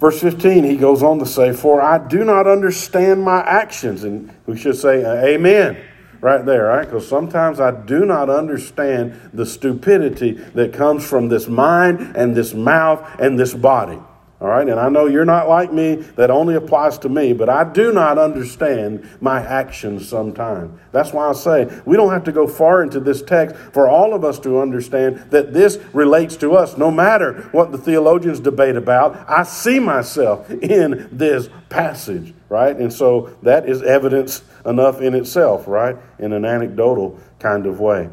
[0.00, 4.02] Verse 15, he goes on to say, For I do not understand my actions.
[4.02, 5.76] And we should say, Amen
[6.22, 6.86] right there, right?
[6.86, 12.54] Because sometimes I do not understand the stupidity that comes from this mind and this
[12.54, 13.98] mouth and this body.
[14.40, 17.48] All right, and I know you're not like me, that only applies to me, but
[17.48, 20.80] I do not understand my actions sometimes.
[20.90, 24.14] That's why I say we don't have to go far into this text for all
[24.14, 26.76] of us to understand that this relates to us.
[26.76, 32.76] No matter what the theologians debate about, I see myself in this passage, right?
[32.76, 35.96] And so that is evidence enough in itself, right?
[36.18, 38.08] In an anecdotal kind of way.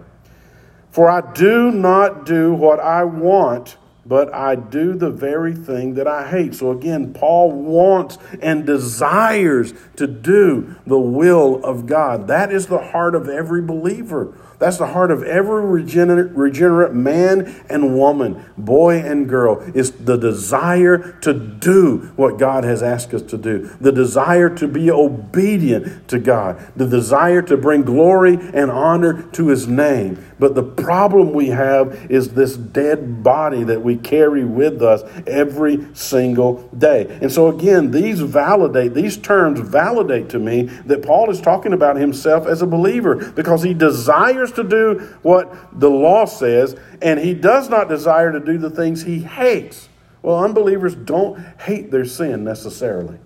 [0.91, 3.77] For I do not do what I want
[4.09, 6.55] but I do the very thing that I hate.
[6.55, 12.27] So again, Paul wants and desires to do the will of God.
[12.27, 14.35] That is the heart of every believer.
[14.59, 20.17] That's the heart of every regenerate, regenerate man and woman, boy and girl, is the
[20.17, 26.09] desire to do what God has asked us to do, the desire to be obedient
[26.09, 30.25] to God, the desire to bring glory and honor to His name.
[30.39, 35.87] But the problem we have is this dead body that we carry with us every
[35.93, 37.17] single day.
[37.21, 41.97] And so, again, these validate, these terms validate to me that Paul is talking about
[41.97, 47.33] himself as a believer because he desires to do what the law says, and he
[47.33, 49.89] does not desire to do the things he hates.
[50.21, 53.19] Well, unbelievers don't hate their sin necessarily,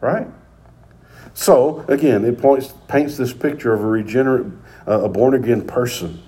[0.00, 0.28] right?
[1.34, 4.46] So, again, it points, paints this picture of a regenerate,
[4.86, 6.22] uh, a born again person.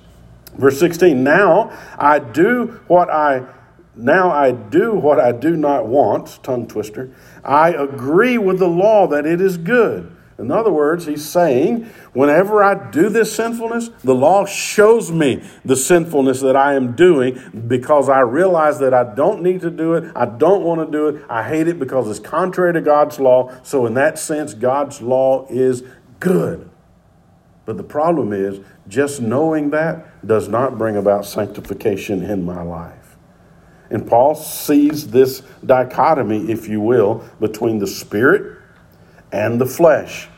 [0.55, 3.47] Verse 16, now I do what I
[3.99, 7.11] now I do what I do not want, tongue twister.
[7.43, 10.15] I agree with the law that it is good.
[10.39, 15.75] In other words, he's saying, whenever I do this sinfulness, the law shows me the
[15.75, 20.13] sinfulness that I am doing because I realize that I don't need to do it.
[20.15, 21.25] I don't want to do it.
[21.29, 23.53] I hate it because it's contrary to God's law.
[23.65, 25.83] So, in that sense, God's law is
[26.21, 26.71] good.
[27.65, 33.17] But the problem is, just knowing that does not bring about sanctification in my life.
[33.91, 38.58] And Paul sees this dichotomy, if you will, between the spirit
[39.33, 40.29] and the flesh.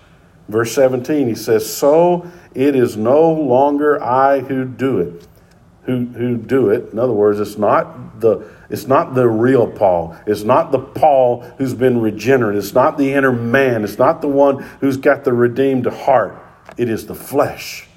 [0.48, 5.26] Verse 17, he says, So it is no longer I who do it.
[5.84, 6.92] Who, who do it.
[6.92, 10.16] In other words, it's not the it's not the real Paul.
[10.26, 12.62] It's not the Paul who's been regenerated.
[12.62, 13.82] It's not the inner man.
[13.82, 16.38] It's not the one who's got the redeemed heart.
[16.76, 17.88] It is the flesh.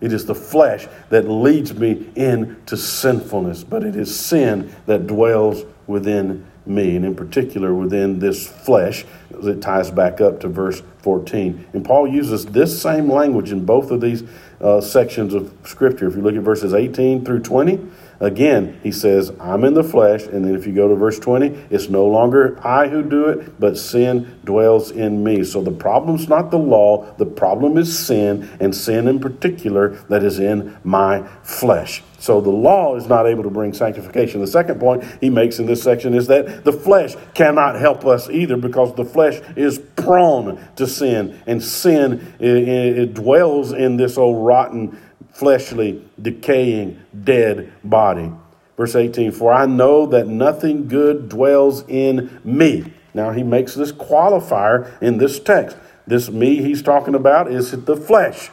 [0.00, 5.64] It is the flesh that leads me into sinfulness, but it is sin that dwells
[5.86, 9.04] within me, and in particular within this flesh,
[9.38, 11.66] as it ties back up to verse 14.
[11.72, 14.22] And Paul uses this same language in both of these
[14.60, 16.06] uh, sections of Scripture.
[16.08, 17.78] If you look at verses 18 through 20,
[18.20, 20.24] Again, he says, I'm in the flesh.
[20.24, 23.58] And then if you go to verse 20, it's no longer I who do it,
[23.58, 25.42] but sin dwells in me.
[25.42, 30.22] So the problem's not the law, the problem is sin, and sin in particular that
[30.22, 32.02] is in my flesh.
[32.18, 34.42] So the law is not able to bring sanctification.
[34.42, 38.28] The second point he makes in this section is that the flesh cannot help us
[38.28, 44.18] either because the flesh is prone to sin, and sin it, it dwells in this
[44.18, 44.98] old rotten
[45.32, 48.32] fleshly, decaying, dead body.
[48.76, 52.92] Verse 18, for I know that nothing good dwells in me.
[53.12, 55.76] Now he makes this qualifier in this text.
[56.06, 58.50] This me he's talking about is the flesh.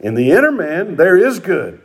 [0.00, 1.82] In the inner man, there is good.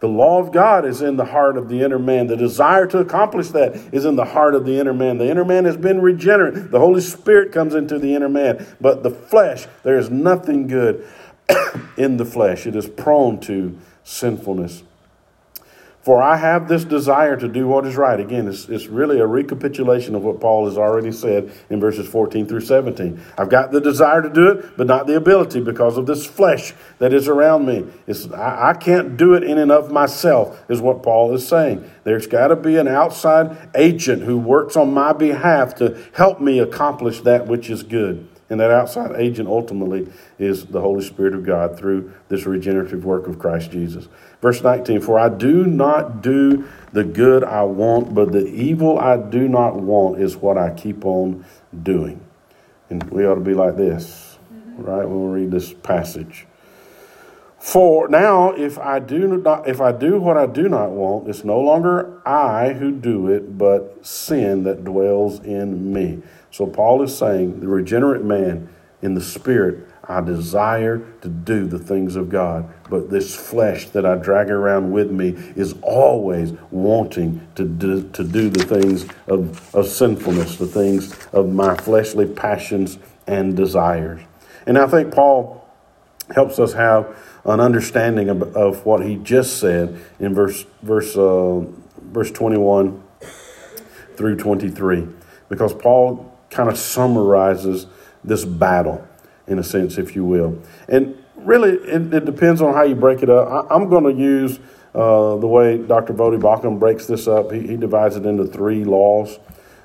[0.00, 2.26] The law of God is in the heart of the inner man.
[2.26, 5.16] The desire to accomplish that is in the heart of the inner man.
[5.16, 6.70] The inner man has been regenerate.
[6.70, 8.66] The Holy Spirit comes into the inner man.
[8.78, 11.08] But the flesh, there is nothing good
[11.96, 14.82] in the flesh, it is prone to sinfulness.
[16.06, 18.20] For I have this desire to do what is right.
[18.20, 22.46] Again, it's, it's really a recapitulation of what Paul has already said in verses 14
[22.46, 23.20] through 17.
[23.36, 26.74] I've got the desire to do it, but not the ability because of this flesh
[27.00, 27.86] that is around me.
[28.06, 31.90] It's, I, I can't do it in and of myself, is what Paul is saying.
[32.04, 36.60] There's got to be an outside agent who works on my behalf to help me
[36.60, 38.28] accomplish that which is good.
[38.48, 43.26] And that outside agent ultimately is the Holy Spirit of God through this regenerative work
[43.26, 44.08] of Christ Jesus.
[44.40, 49.16] Verse 19 For I do not do the good I want, but the evil I
[49.16, 51.44] do not want is what I keep on
[51.82, 52.20] doing.
[52.88, 54.38] And we ought to be like this,
[54.76, 56.46] right, when we read this passage.
[57.58, 61.42] For now, if I do not, if I do what I do not want, it's
[61.42, 66.22] no longer I who do it, but sin that dwells in me.
[66.56, 68.70] So Paul is saying, the regenerate man
[69.02, 74.06] in the spirit, I desire to do the things of God, but this flesh that
[74.06, 79.74] I drag around with me is always wanting to do, to do the things of,
[79.74, 82.96] of sinfulness, the things of my fleshly passions
[83.26, 84.22] and desires.
[84.66, 85.62] And I think Paul
[86.34, 91.66] helps us have an understanding of, of what he just said in verse verse uh,
[92.00, 93.02] verse 21
[94.16, 95.06] through 23
[95.50, 97.86] because Paul kind of summarizes
[98.24, 99.06] this battle,
[99.46, 100.60] in a sense, if you will.
[100.88, 103.70] And really, it, it depends on how you break it up.
[103.70, 104.58] I, am going to use
[104.94, 106.14] uh, the way Dr.
[106.14, 107.52] Voddie Baucham breaks this up.
[107.52, 109.38] He, he divides it into three laws.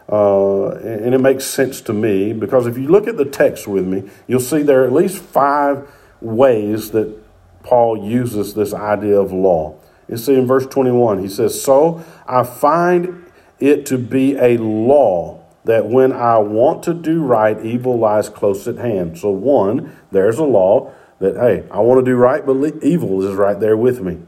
[0.10, 3.86] Uh, and it makes sense to me because if you look at the text with
[3.86, 5.90] me, you'll see there are at least five
[6.20, 7.18] ways that
[7.64, 9.78] Paul uses this idea of law.
[10.10, 13.26] You see in verse 21, he says, So I find
[13.60, 18.68] it to be a law that when I want to do right, evil lies close
[18.68, 19.18] at hand.
[19.18, 23.36] So, one, there's a law that, hey, I want to do right, but evil is
[23.36, 24.20] right there with me.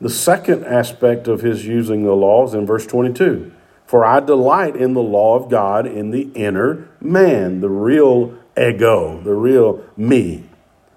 [0.00, 3.52] The second aspect of his using the law is in verse 22.
[3.86, 9.20] For I delight in the law of God in the inner man, the real ego,
[9.22, 10.44] the real me.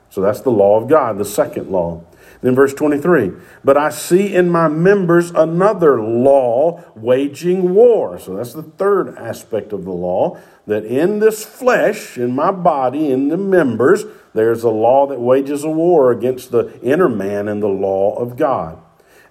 [0.09, 2.03] So that's the law of God, the second law.
[2.41, 3.33] Then verse 23,
[3.65, 8.17] but I see in my members another law waging war.
[8.17, 13.11] So that's the third aspect of the law, that in this flesh, in my body,
[13.11, 17.61] in the members, there's a law that wages a war against the inner man and
[17.61, 18.81] the law of God.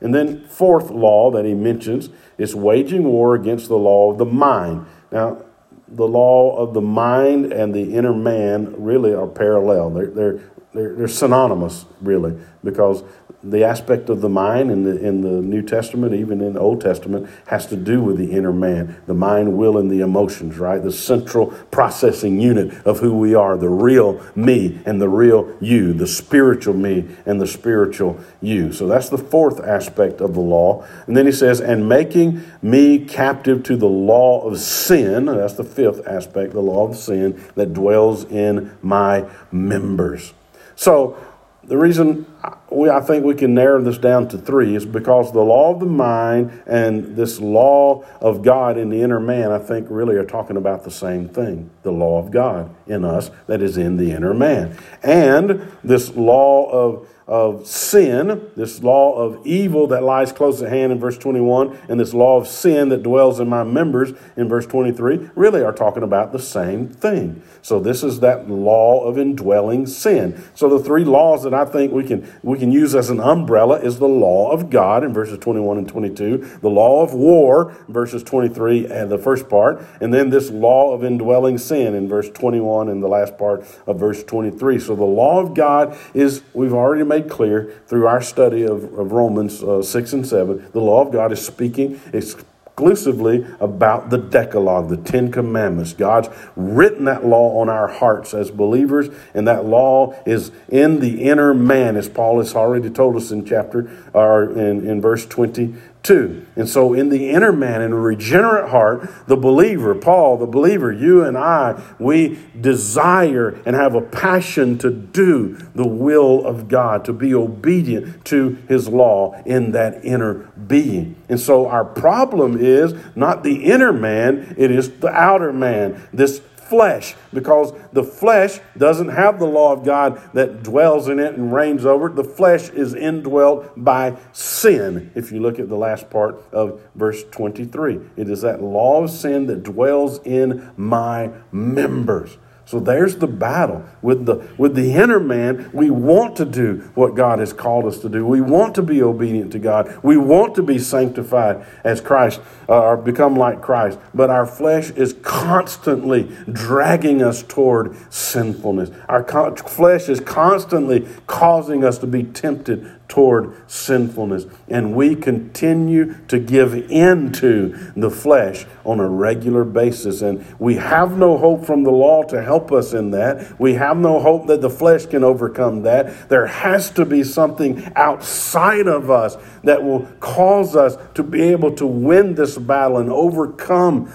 [0.02, 4.26] And then fourth law that he mentions is waging war against the law of the
[4.26, 4.86] mind.
[5.10, 5.44] Now,
[5.88, 9.90] the law of the mind and the inner man really are parallel.
[9.90, 10.40] They're, they're,
[10.78, 13.02] they're, they're synonymous, really, because
[13.42, 16.80] the aspect of the mind in the in the New Testament, even in the Old
[16.80, 20.58] Testament, has to do with the inner man, the mind, will, and the emotions.
[20.58, 25.56] Right, the central processing unit of who we are, the real me and the real
[25.60, 28.72] you, the spiritual me and the spiritual you.
[28.72, 30.84] So that's the fourth aspect of the law.
[31.06, 35.26] And then he says, and making me captive to the law of sin.
[35.26, 40.34] That's the fifth aspect, the law of sin that dwells in my members.
[40.78, 41.18] So
[41.64, 42.24] the reason
[42.70, 45.80] we, I think we can narrow this down to three is because the law of
[45.80, 50.24] the mind and this law of God in the inner man, I think, really are
[50.24, 51.68] talking about the same thing.
[51.82, 54.78] The law of God in us that is in the inner man.
[55.02, 60.90] And this law of of sin, this law of evil that lies close at hand
[60.90, 64.66] in verse 21, and this law of sin that dwells in my members in verse
[64.66, 67.42] 23, really are talking about the same thing.
[67.60, 70.42] So this is that law of indwelling sin.
[70.54, 73.78] So the three laws that I think we can we can use as an umbrella
[73.78, 78.22] is the law of God in verses 21 and 22, the law of war verses
[78.22, 82.88] 23 and the first part, and then this law of indwelling sin in verse 21
[82.88, 84.78] and the last part of verse 23.
[84.78, 88.84] So the law of God is we've already made made clear through our study of,
[88.98, 94.18] of Romans uh, 6 and 7, the law of God is speaking exclusively about the
[94.18, 95.92] Decalogue, the Ten Commandments.
[95.92, 101.24] God's written that law on our hearts as believers, and that law is in the
[101.24, 105.74] inner man, as Paul has already told us in chapter or in, in verse 20
[106.02, 106.46] too.
[106.56, 110.92] And so, in the inner man, in a regenerate heart, the believer, Paul, the believer,
[110.92, 117.04] you and I, we desire and have a passion to do the will of God,
[117.06, 121.16] to be obedient to his law in that inner being.
[121.28, 126.08] And so, our problem is not the inner man, it is the outer man.
[126.12, 131.34] This flesh because the flesh doesn't have the law of God that dwells in it
[131.34, 132.16] and reigns over it.
[132.16, 135.10] The flesh is indwelt by sin.
[135.14, 139.10] If you look at the last part of verse 23, it is that law of
[139.10, 142.36] sin that dwells in my members.
[142.68, 145.70] So there's the battle with the with the inner man.
[145.72, 148.26] We want to do what God has called us to do.
[148.26, 149.98] We want to be obedient to God.
[150.02, 153.98] We want to be sanctified as Christ uh, or become like Christ.
[154.12, 158.90] But our flesh is constantly dragging us toward sinfulness.
[159.08, 164.46] Our co- flesh is constantly causing us to be tempted toward sinfulness.
[164.68, 170.20] And we continue to give in to the flesh on a regular basis.
[170.20, 173.58] And we have no hope from the law to help us in that.
[173.58, 176.28] We have no hope that the flesh can overcome that.
[176.28, 181.74] There has to be something outside of us that will cause us to be able
[181.76, 184.12] to win this battle and overcome.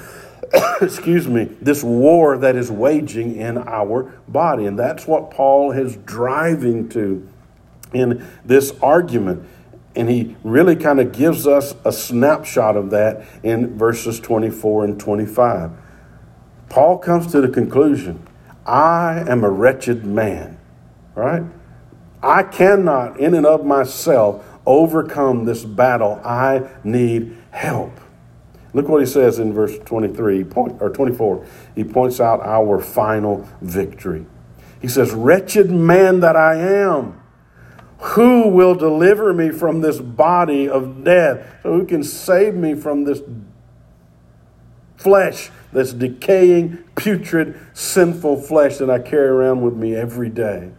[0.81, 4.65] excuse me, this war that is waging in our body.
[4.65, 7.27] And that's what Paul is driving to
[7.93, 9.47] in this argument.
[9.95, 14.99] And he really kind of gives us a snapshot of that in verses 24 and
[14.99, 15.71] 25.
[16.69, 18.27] Paul comes to the conclusion
[18.65, 20.57] I am a wretched man,
[21.15, 21.43] right?
[22.23, 26.21] I cannot, in and of myself, overcome this battle.
[26.23, 27.99] I need help.
[28.73, 31.45] Look what he says in verse 23 point, or 24.
[31.75, 34.25] He points out our final victory.
[34.81, 37.21] He says, Wretched man that I am.
[38.03, 41.59] Who will deliver me from this body of death?
[41.63, 43.21] So, who can save me from this
[44.97, 50.71] flesh that's decaying, putrid, sinful flesh that I carry around with me every day?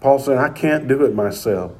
[0.00, 1.72] Paul said, I can't do it myself.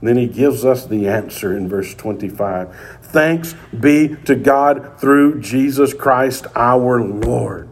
[0.00, 3.00] And then he gives us the answer in verse 25.
[3.02, 7.67] Thanks be to God through Jesus Christ our Lord.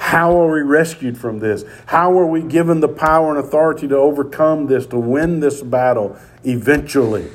[0.00, 1.62] How are we rescued from this?
[1.86, 6.16] How are we given the power and authority to overcome this, to win this battle
[6.42, 7.28] eventually?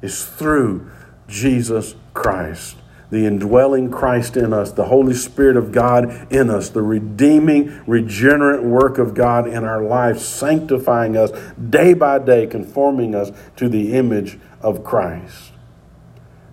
[0.00, 0.88] It's through
[1.26, 2.76] Jesus Christ,
[3.10, 8.62] the indwelling Christ in us, the Holy Spirit of God in us, the redeeming, regenerate
[8.62, 11.32] work of God in our lives, sanctifying us
[11.68, 15.50] day by day, conforming us to the image of Christ.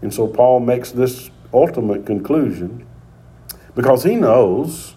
[0.02, 2.88] And so Paul makes this ultimate conclusion
[3.76, 4.96] because he knows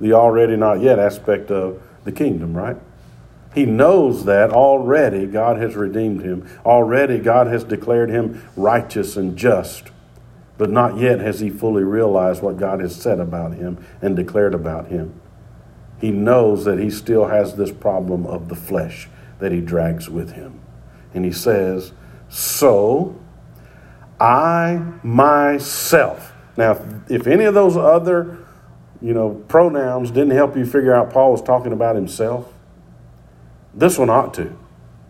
[0.00, 2.76] the already not yet aspect of the kingdom, right?
[3.54, 6.48] He knows that already God has redeemed him.
[6.64, 9.90] Already God has declared him righteous and just.
[10.56, 14.54] But not yet has he fully realized what God has said about him and declared
[14.54, 15.20] about him.
[16.00, 19.08] He knows that he still has this problem of the flesh
[19.38, 20.60] that he drags with him.
[21.14, 21.92] And he says,
[22.28, 23.20] So
[24.18, 28.38] I myself now, if, if any of those other,
[29.00, 32.52] you know, pronouns didn't help you figure out Paul was talking about himself,
[33.74, 34.56] this one ought to,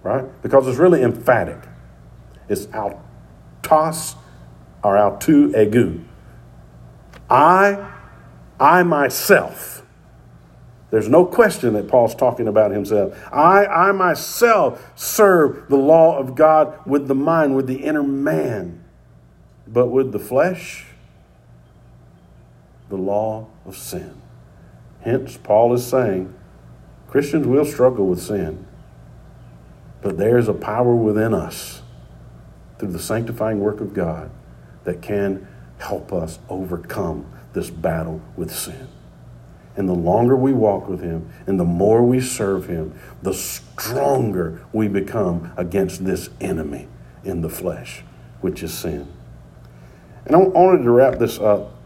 [0.02, 0.24] right?
[0.42, 1.58] Because it's really emphatic.
[2.48, 4.16] It's autos
[4.84, 6.00] or autou ego.
[7.28, 7.92] I,
[8.60, 9.84] I myself.
[10.90, 13.18] There's no question that Paul's talking about himself.
[13.32, 18.84] I, I myself serve the law of God with the mind, with the inner man.
[19.66, 20.84] But with the flesh,
[22.92, 24.20] the law of sin.
[25.00, 26.32] Hence, Paul is saying,
[27.08, 28.66] Christians will struggle with sin,
[30.02, 31.80] but there's a power within us
[32.78, 34.30] through the sanctifying work of God
[34.84, 37.24] that can help us overcome
[37.54, 38.88] this battle with sin.
[39.74, 44.66] And the longer we walk with Him and the more we serve Him, the stronger
[44.70, 46.88] we become against this enemy
[47.24, 48.04] in the flesh,
[48.42, 49.10] which is sin.
[50.26, 51.78] And I wanted to wrap this up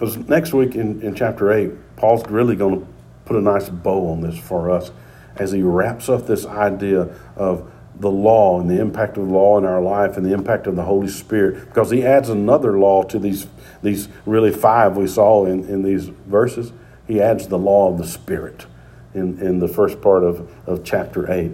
[0.00, 2.86] because next week in, in chapter 8, Paul's really going to
[3.26, 4.92] put a nice bow on this for us
[5.36, 9.58] as he wraps up this idea of the law and the impact of the law
[9.58, 13.02] in our life and the impact of the Holy Spirit because he adds another law
[13.02, 13.46] to these,
[13.82, 16.72] these really five we saw in, in these verses.
[17.06, 18.64] He adds the law of the Spirit
[19.12, 21.52] in, in the first part of, of chapter 8.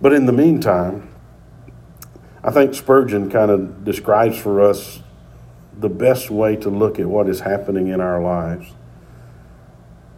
[0.00, 1.12] But in the meantime,
[2.42, 5.02] I think Spurgeon kind of describes for us
[5.78, 8.72] the best way to look at what is happening in our lives.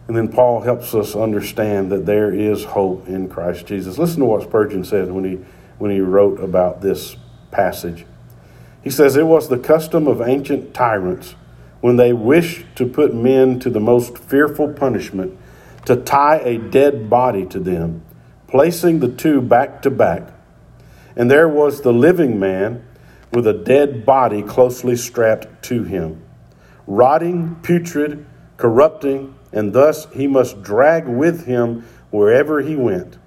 [0.07, 3.97] And then Paul helps us understand that there is hope in Christ Jesus.
[3.97, 5.39] Listen to what Spurgeon said when he,
[5.77, 7.15] when he wrote about this
[7.51, 8.05] passage.
[8.83, 11.35] He says, It was the custom of ancient tyrants,
[11.79, 15.37] when they wished to put men to the most fearful punishment,
[15.85, 18.03] to tie a dead body to them,
[18.47, 20.33] placing the two back to back.
[21.15, 22.85] And there was the living man
[23.31, 26.21] with a dead body closely strapped to him,
[26.85, 28.25] rotting, putrid,
[28.57, 33.17] corrupting, and thus he must drag with him wherever he went.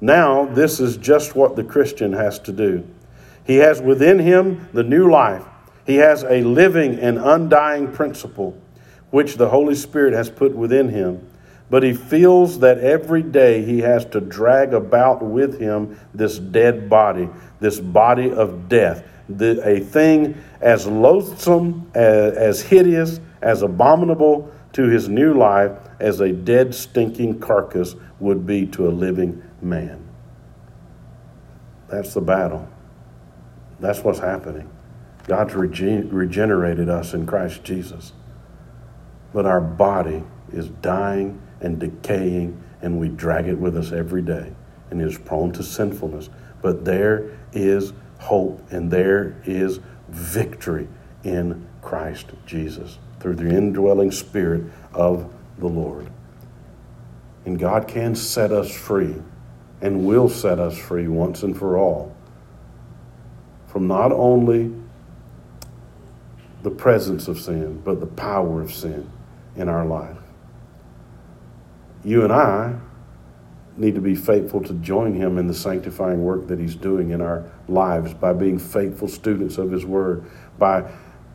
[0.00, 2.86] Now, this is just what the Christian has to do.
[3.44, 5.44] He has within him the new life.
[5.86, 8.58] He has a living and undying principle
[9.10, 11.24] which the Holy Spirit has put within him.
[11.70, 16.90] But he feels that every day he has to drag about with him this dead
[16.90, 17.28] body,
[17.60, 24.88] this body of death, the, a thing as loathsome, as, as hideous, as abominable to
[24.88, 30.06] his new life as a dead, stinking carcass would be to a living man.
[31.88, 32.68] That's the battle.
[33.80, 34.70] That's what's happening.
[35.26, 38.12] God's regen- regenerated us in Christ Jesus.
[39.32, 40.22] But our body
[40.52, 44.52] is dying and decaying, and we drag it with us every day,
[44.90, 46.30] and is prone to sinfulness.
[46.62, 47.92] But there is
[48.24, 50.88] hope, and there is victory
[51.24, 54.64] in Christ Jesus through the indwelling Spirit
[54.94, 56.10] of the Lord.
[57.44, 59.16] And God can set us free
[59.82, 62.16] and will set us free once and for all
[63.66, 64.72] from not only
[66.62, 69.10] the presence of sin, but the power of sin
[69.56, 70.16] in our life.
[72.04, 72.78] You and I
[73.76, 77.20] need to be faithful to join Him in the sanctifying work that He's doing in
[77.20, 80.24] our lives by being faithful students of His Word,
[80.58, 80.90] by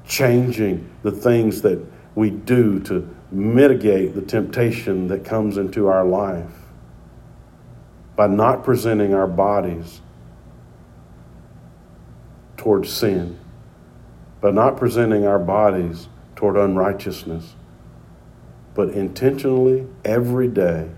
[0.08, 1.84] changing the things that
[2.16, 6.52] we do to mitigate the temptation that comes into our life
[8.20, 10.02] by not presenting our bodies
[12.58, 13.40] towards sin,
[14.42, 17.56] by not presenting our bodies toward unrighteousness,
[18.74, 20.90] but intentionally every day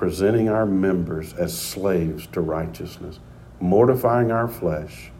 [0.00, 3.20] presenting our members as slaves to righteousness,
[3.60, 5.10] mortifying our flesh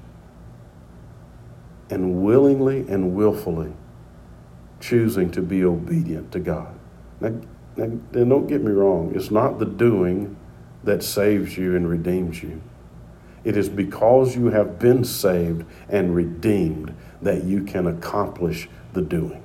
[1.90, 3.70] and willingly and willfully
[4.80, 6.74] choosing to be obedient to God.
[7.20, 7.34] Now,
[7.76, 7.88] now,
[8.24, 10.34] don't get me wrong, it's not the doing
[10.84, 12.62] that saves you and redeems you.
[13.44, 19.42] It is because you have been saved and redeemed that you can accomplish the doing.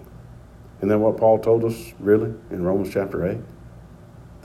[0.79, 3.37] And then what Paul told us, really, in Romans chapter 8?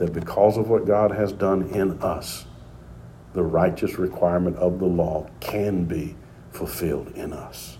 [0.01, 2.47] That because of what God has done in us,
[3.33, 6.15] the righteous requirement of the law can be
[6.49, 7.77] fulfilled in us.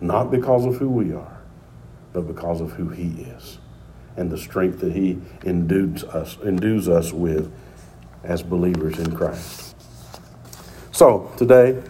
[0.00, 1.40] Not because of who we are,
[2.12, 3.58] but because of who He is
[4.16, 7.52] and the strength that He endues us, endues us with
[8.24, 9.76] as believers in Christ.
[10.90, 11.80] So, today,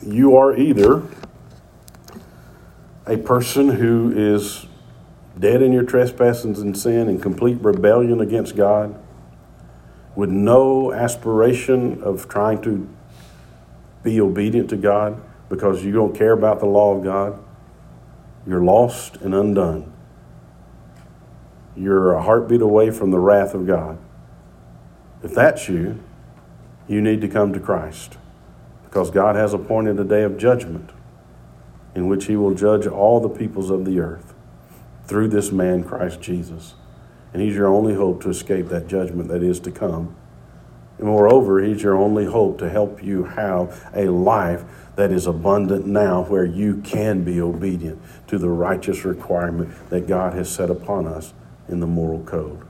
[0.00, 1.02] you are either
[3.04, 4.66] a person who is
[5.40, 8.94] dead in your trespasses and sin in complete rebellion against God,
[10.14, 12.88] with no aspiration of trying to
[14.02, 17.42] be obedient to God, because you don't care about the law of God,
[18.46, 19.92] you're lost and undone.
[21.76, 23.98] You're a heartbeat away from the wrath of God.
[25.22, 26.02] If that's you,
[26.88, 28.18] you need to come to Christ
[28.84, 30.90] because God has appointed a day of judgment
[31.94, 34.29] in which He will judge all the peoples of the earth
[35.10, 36.74] through this man, Christ Jesus.
[37.32, 40.14] And He's your only hope to escape that judgment that is to come.
[40.98, 44.62] And moreover, He's your only hope to help you have a life
[44.94, 50.34] that is abundant now where you can be obedient to the righteous requirement that God
[50.34, 51.34] has set upon us
[51.68, 52.64] in the moral code.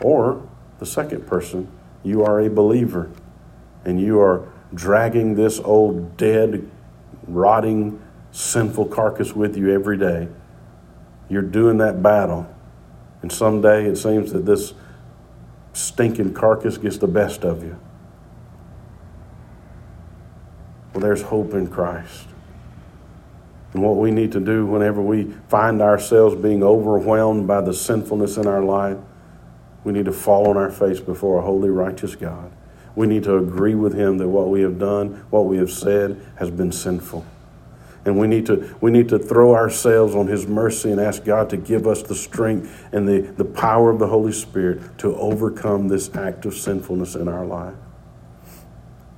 [0.00, 0.48] Or
[0.80, 1.68] the second person,
[2.02, 3.08] you are a believer
[3.84, 6.68] and you are dragging this old, dead,
[7.28, 8.02] rotting,
[8.32, 10.26] sinful carcass with you every day.
[11.28, 12.46] You're doing that battle.
[13.22, 14.74] And someday it seems that this
[15.72, 17.78] stinking carcass gets the best of you.
[20.92, 22.26] Well, there's hope in Christ.
[23.74, 28.38] And what we need to do whenever we find ourselves being overwhelmed by the sinfulness
[28.38, 28.96] in our life,
[29.84, 32.50] we need to fall on our face before a holy, righteous God.
[32.94, 36.18] We need to agree with Him that what we have done, what we have said,
[36.36, 37.26] has been sinful.
[38.06, 41.50] And we need to, we need to throw ourselves on His mercy and ask God
[41.50, 45.88] to give us the strength and the, the power of the Holy Spirit to overcome
[45.88, 47.74] this act of sinfulness in our life.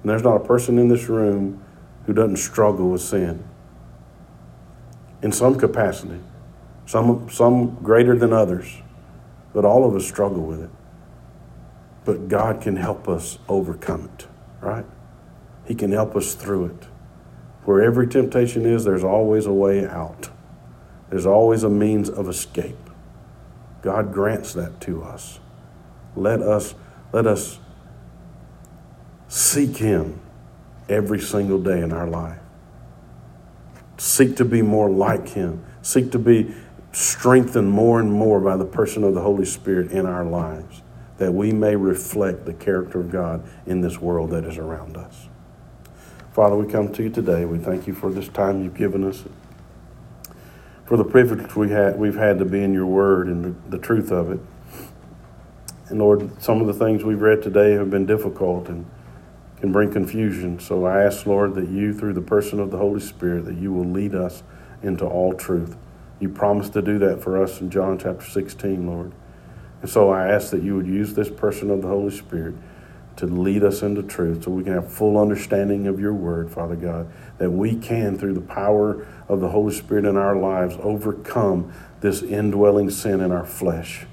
[0.02, 1.62] And there's not a person in this room
[2.06, 3.44] who doesn't struggle with sin
[5.20, 6.20] in some capacity,
[6.86, 8.74] some, some greater than others,
[9.52, 10.70] but all of us struggle with it.
[12.06, 14.26] But God can help us overcome it,
[14.62, 14.86] right?
[15.66, 16.88] He can help us through it.
[17.64, 20.30] Where every temptation is, there's always a way out.
[21.10, 22.76] There's always a means of escape.
[23.82, 25.40] God grants that to us.
[26.16, 26.74] Let us
[27.12, 27.58] let us
[29.28, 30.20] seek him
[30.88, 32.40] every single day in our life.
[33.98, 35.64] Seek to be more like Him.
[35.82, 36.54] Seek to be
[36.92, 40.82] strengthened more and more by the person of the Holy Spirit in our lives,
[41.18, 45.27] that we may reflect the character of God in this world that is around us.
[46.38, 47.44] Father, we come to you today.
[47.44, 49.24] We thank you for this time you've given us,
[50.86, 54.12] for the privilege we had, we've had to be in your word and the, truth
[54.12, 54.38] of it.
[55.88, 58.86] And Lord, some of the things we've read today have been difficult and
[59.58, 60.60] can bring confusion.
[60.60, 63.72] So I ask, Lord, that you, through the person of the Holy Spirit, that you
[63.72, 64.44] will lead us
[64.80, 65.76] into all truth.
[66.20, 69.10] You promised to do that for us in John chapter 16, Lord.
[69.82, 72.54] And so I ask that you would use this person of the Holy Spirit
[73.18, 76.76] to lead us into truth so we can have full understanding of your word, Father
[76.76, 81.72] God, that we can, through the power of the Holy Spirit in our lives, overcome
[82.00, 84.06] this indwelling sin in our flesh.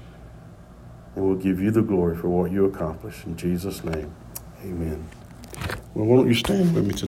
[1.14, 3.24] And we'll give you the glory for what you accomplish.
[3.24, 4.12] In Jesus' name,
[4.62, 5.08] amen.
[5.94, 7.04] Well, why don't you stand with me today?